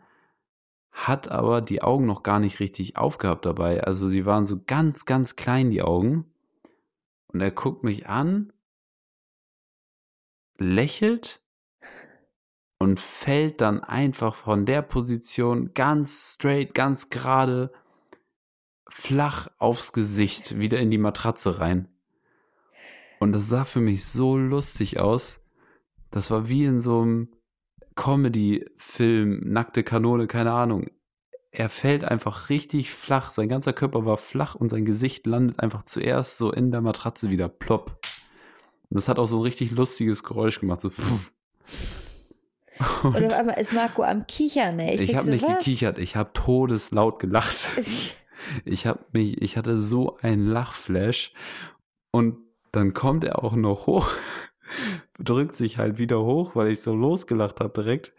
[0.93, 3.83] hat aber die Augen noch gar nicht richtig aufgehabt dabei.
[3.85, 6.33] Also sie waren so ganz, ganz klein, die Augen.
[7.29, 8.53] Und er guckt mich an,
[10.59, 11.41] lächelt
[12.79, 17.73] und fällt dann einfach von der Position ganz straight, ganz gerade,
[18.89, 21.89] flach aufs Gesicht, wieder in die Matratze rein.
[23.21, 25.41] Und das sah für mich so lustig aus.
[26.11, 27.29] Das war wie in so einem
[28.01, 30.87] Comedy-Film, nackte Kanone, keine Ahnung.
[31.51, 33.31] Er fällt einfach richtig flach.
[33.31, 37.29] Sein ganzer Körper war flach und sein Gesicht landet einfach zuerst so in der Matratze
[37.29, 37.99] wieder plopp.
[38.89, 40.81] Und das hat auch so ein richtig lustiges Geräusch gemacht.
[40.81, 40.91] So.
[43.03, 44.95] Und Und auf einmal ist Marco am Kichern, ey.
[44.95, 45.59] ich denk habe so, nicht was?
[45.59, 47.77] gekichert, ich habe todeslaut gelacht.
[48.65, 51.35] Ich habe mich, ich hatte so einen Lachflash
[52.11, 52.39] und
[52.73, 54.11] dann kommt er auch noch hoch,
[55.23, 58.13] drückt sich halt wieder hoch, weil ich so losgelacht habe direkt,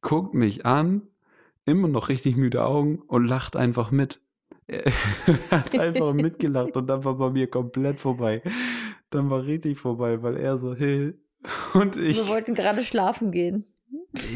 [0.00, 1.02] guckt mich an,
[1.66, 4.20] immer noch richtig müde Augen und lacht einfach mit.
[4.66, 4.84] Er
[5.50, 8.42] hat einfach mitgelacht und dann war bei mir komplett vorbei.
[9.10, 11.14] Dann war richtig vorbei, weil er so, hey.
[11.72, 13.64] Und ich, Wir wollten gerade schlafen gehen.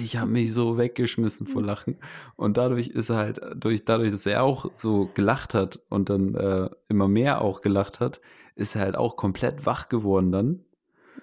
[0.03, 1.97] ich habe mich so weggeschmissen vor Lachen.
[2.37, 6.35] Und dadurch ist er halt, durch, dadurch, dass er auch so gelacht hat und dann
[6.35, 8.21] äh, immer mehr auch gelacht hat,
[8.55, 10.61] ist er halt auch komplett wach geworden dann.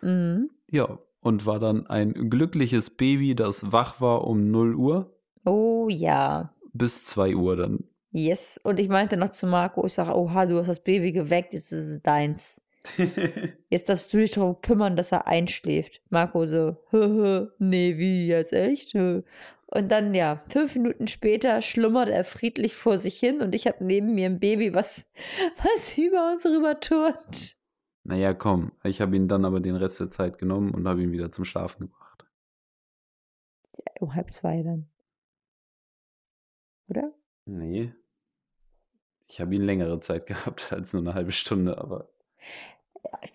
[0.01, 0.49] Mhm.
[0.71, 5.13] Ja, und war dann ein glückliches Baby, das wach war um 0 Uhr
[5.45, 6.53] Oh ja.
[6.73, 7.83] bis 2 Uhr dann.
[8.11, 8.59] Yes.
[8.63, 11.71] Und ich meinte noch zu Marco, ich sage, oha, du hast das Baby geweckt, jetzt
[11.71, 12.61] ist es deins.
[13.69, 16.01] Jetzt darfst du dich darum kümmern, dass er einschläft.
[16.09, 16.77] Marco so,
[17.59, 18.93] nee, wie jetzt echt?
[18.93, 19.21] Hö.
[19.67, 23.83] Und dann, ja, fünf Minuten später schlummert er friedlich vor sich hin und ich habe
[23.83, 25.11] neben mir ein Baby, was,
[25.63, 27.57] was über uns rüber turnt.
[28.09, 28.71] Naja, komm.
[28.83, 31.45] Ich habe ihn dann aber den Rest der Zeit genommen und habe ihn wieder zum
[31.45, 32.25] Schlafen gebracht.
[33.77, 34.89] Ja, um halb zwei dann.
[36.87, 37.13] Oder?
[37.45, 37.93] Nee.
[39.27, 42.09] Ich habe ihn längere Zeit gehabt als nur eine halbe Stunde, aber.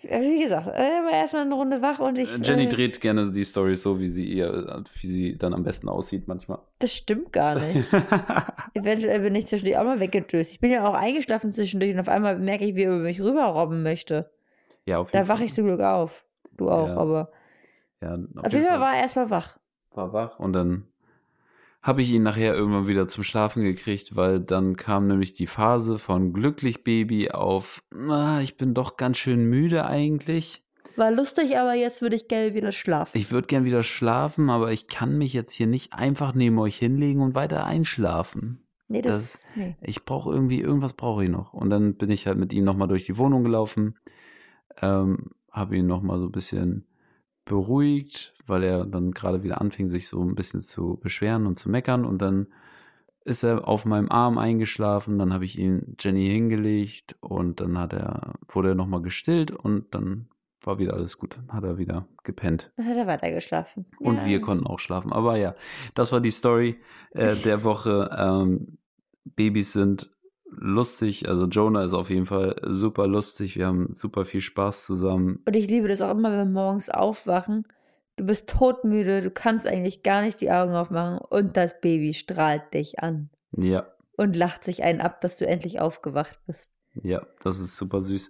[0.02, 2.36] Wie gesagt, er war erstmal eine Runde wach und ich.
[2.38, 5.88] Jenny äh, dreht gerne die Story so, wie sie ihr, wie sie dann am besten
[5.88, 6.58] aussieht manchmal.
[6.80, 7.92] Das stimmt gar nicht.
[8.74, 10.52] Eventuell bin ich zwischendurch auch mal weggedöst.
[10.52, 13.20] Ich bin ja auch eingeschlafen zwischendurch und auf einmal merke ich, wie er über mich
[13.20, 14.33] rüberrobben möchte.
[14.86, 16.24] Ja, auf jeden Da wache ich zum Glück auf.
[16.56, 16.96] Du auch, Ja.
[16.96, 17.30] aber.
[18.00, 19.58] Ja, Auf jeden Fall war er erstmal wach.
[19.92, 20.86] war wach und dann
[21.82, 25.98] habe ich ihn nachher irgendwann wieder zum Schlafen gekriegt, weil dann kam nämlich die Phase
[25.98, 30.64] von glücklich Baby auf, "Ah, ich bin doch ganz schön müde eigentlich.
[30.96, 33.18] War lustig, aber jetzt würde ich gerne wieder schlafen.
[33.18, 36.76] Ich würde gern wieder schlafen, aber ich kann mich jetzt hier nicht einfach neben euch
[36.78, 38.60] hinlegen und weiter einschlafen.
[38.88, 39.54] nee, das.
[39.56, 39.76] nee.
[39.82, 41.52] Ich brauche irgendwie, irgendwas brauche ich noch.
[41.52, 43.98] Und dann bin ich halt mit ihm nochmal durch die Wohnung gelaufen,
[44.82, 46.86] ähm, habe ihn nochmal so ein bisschen
[47.44, 51.68] beruhigt, weil er dann gerade wieder anfing, sich so ein bisschen zu beschweren und zu
[51.70, 52.04] meckern.
[52.04, 52.46] Und dann
[53.24, 57.92] ist er auf meinem Arm eingeschlafen, dann habe ich ihn Jenny hingelegt und dann hat
[57.92, 60.28] er, wurde er nochmal gestillt und dann
[60.62, 61.36] war wieder alles gut.
[61.36, 62.72] Dann hat er wieder gepennt.
[62.76, 63.86] Dann hat er weitergeschlafen.
[63.98, 64.24] Und Ja.
[64.26, 65.12] wir konnten auch schlafen.
[65.12, 65.54] Aber ja,
[65.94, 66.78] das war die Story
[67.12, 68.10] äh, der Woche.
[68.16, 68.78] Ähm,
[69.36, 70.10] Babys sind
[70.58, 71.28] lustig.
[71.28, 73.56] Also Jonah ist auf jeden Fall super lustig.
[73.56, 75.40] Wir haben super viel Spaß zusammen.
[75.46, 77.66] Und ich liebe das auch immer, wenn wir morgens aufwachen.
[78.16, 82.72] Du bist todmüde, du kannst eigentlich gar nicht die Augen aufmachen und das Baby strahlt
[82.72, 83.86] dich an Ja,
[84.16, 86.70] und lacht sich einen ab, dass du endlich aufgewacht bist.
[87.02, 88.28] ja, das ist super süß.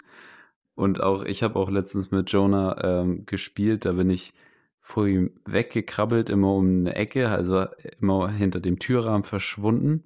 [0.74, 3.84] Und auch, ich habe auch letztens mit Jonah ähm, gespielt.
[3.84, 4.32] Da bin ich
[4.80, 7.66] vor ihm weggekrabbelt, immer um eine Ecke, also
[8.00, 10.04] immer hinter dem Türrahmen verschwunden.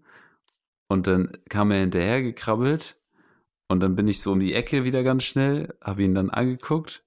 [0.89, 2.97] Und dann kam er hinterher gekrabbelt
[3.69, 7.05] und dann bin ich so um die Ecke wieder ganz schnell, habe ihn dann angeguckt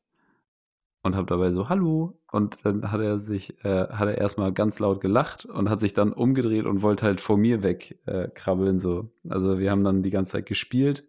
[1.03, 4.77] und habe dabei so Hallo und dann hat er sich, äh, hat er erstmal ganz
[4.79, 8.79] laut gelacht und hat sich dann umgedreht und wollte halt vor mir weg äh, krabbeln
[8.79, 9.09] so.
[9.27, 11.03] Also wir haben dann die ganze Zeit gespielt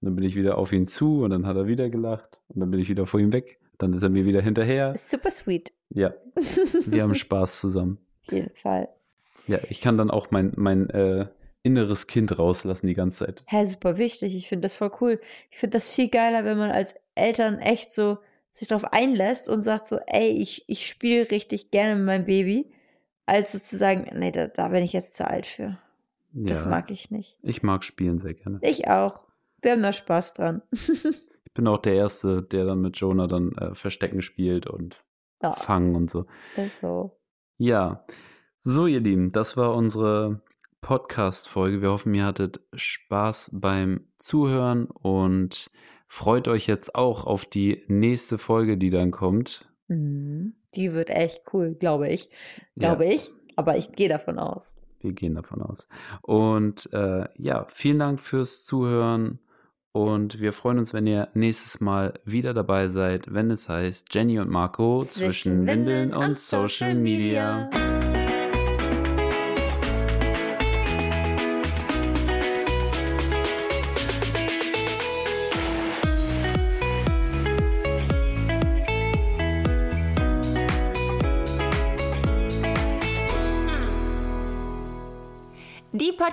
[0.00, 2.60] und dann bin ich wieder auf ihn zu und dann hat er wieder gelacht und
[2.60, 3.60] dann bin ich wieder vor ihm weg.
[3.78, 4.94] Dann ist er mir wieder hinterher.
[4.96, 5.72] Super sweet.
[5.90, 6.12] Ja,
[6.86, 7.98] wir haben Spaß zusammen.
[8.26, 8.88] Auf jeden Fall.
[9.46, 11.26] Ja, ich kann dann auch mein, mein äh,
[11.68, 13.42] inneres Kind rauslassen die ganze Zeit.
[13.46, 14.34] Hä, super wichtig.
[14.36, 15.20] Ich finde das voll cool.
[15.50, 18.18] Ich finde das viel geiler, wenn man als Eltern echt so
[18.52, 22.72] sich darauf einlässt und sagt so, ey, ich, ich spiele richtig gerne mit meinem Baby,
[23.26, 25.78] als sozusagen, nee, da, da bin ich jetzt zu alt für.
[26.32, 27.38] Das ja, mag ich nicht.
[27.42, 28.58] ich mag spielen sehr gerne.
[28.62, 29.20] Ich auch.
[29.62, 30.62] Wir haben da Spaß dran.
[31.44, 35.02] Ich bin auch der Erste, der dann mit Jonah dann äh, Verstecken spielt und
[35.42, 36.26] Ja, Fangen und so.
[36.56, 37.18] ist so.
[37.56, 38.04] Ja,
[38.60, 40.40] so ihr Lieben, das war unsere
[40.80, 41.82] Podcast-Folge.
[41.82, 45.70] Wir hoffen, ihr hattet Spaß beim Zuhören und
[46.06, 49.68] freut euch jetzt auch auf die nächste Folge, die dann kommt.
[49.88, 50.54] Mhm.
[50.74, 52.28] Die wird echt cool, glaube ich.
[52.74, 52.88] Ja.
[52.88, 53.30] Glaube ich.
[53.56, 54.78] Aber ich gehe davon aus.
[55.00, 55.88] Wir gehen davon aus.
[56.22, 59.38] Und äh, ja, vielen Dank fürs Zuhören.
[59.92, 64.38] Und wir freuen uns, wenn ihr nächstes Mal wieder dabei seid, wenn es heißt Jenny
[64.38, 67.68] und Marco zwischen, Windeln und Social Media.
[67.72, 67.97] Die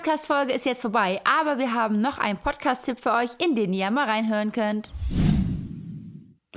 [0.06, 3.90] Podcast-Folge ist jetzt vorbei, aber wir haben noch einen Podcast-Tipp für euch, in den ihr
[3.90, 4.94] mal reinhören könnt.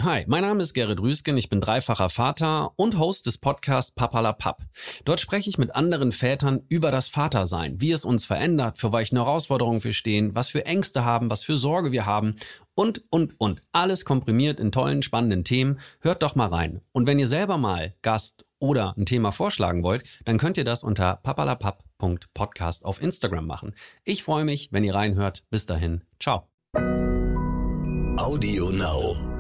[0.01, 4.61] Hi, mein Name ist Gerrit Rüsken, ich bin dreifacher Vater und Host des Podcasts Papalapap.
[5.07, 9.17] Dort spreche ich mit anderen Vätern über das Vatersein, wie es uns verändert, für welche
[9.17, 12.37] Herausforderungen wir stehen, was für Ängste haben, was für Sorge wir haben
[12.75, 13.63] und, und, und.
[13.73, 15.81] Alles komprimiert in tollen, spannenden Themen.
[16.01, 16.83] Hört doch mal rein.
[16.93, 20.85] Und wenn ihr selber mal Gast oder ein Thema vorschlagen wollt, dann könnt ihr das
[20.85, 21.17] unter
[21.99, 23.75] papalapap.podcast auf Instagram machen.
[24.05, 25.45] Ich freue mich, wenn ihr reinhört.
[25.51, 26.05] Bis dahin.
[26.19, 26.49] Ciao.
[28.17, 29.38] Audio Now.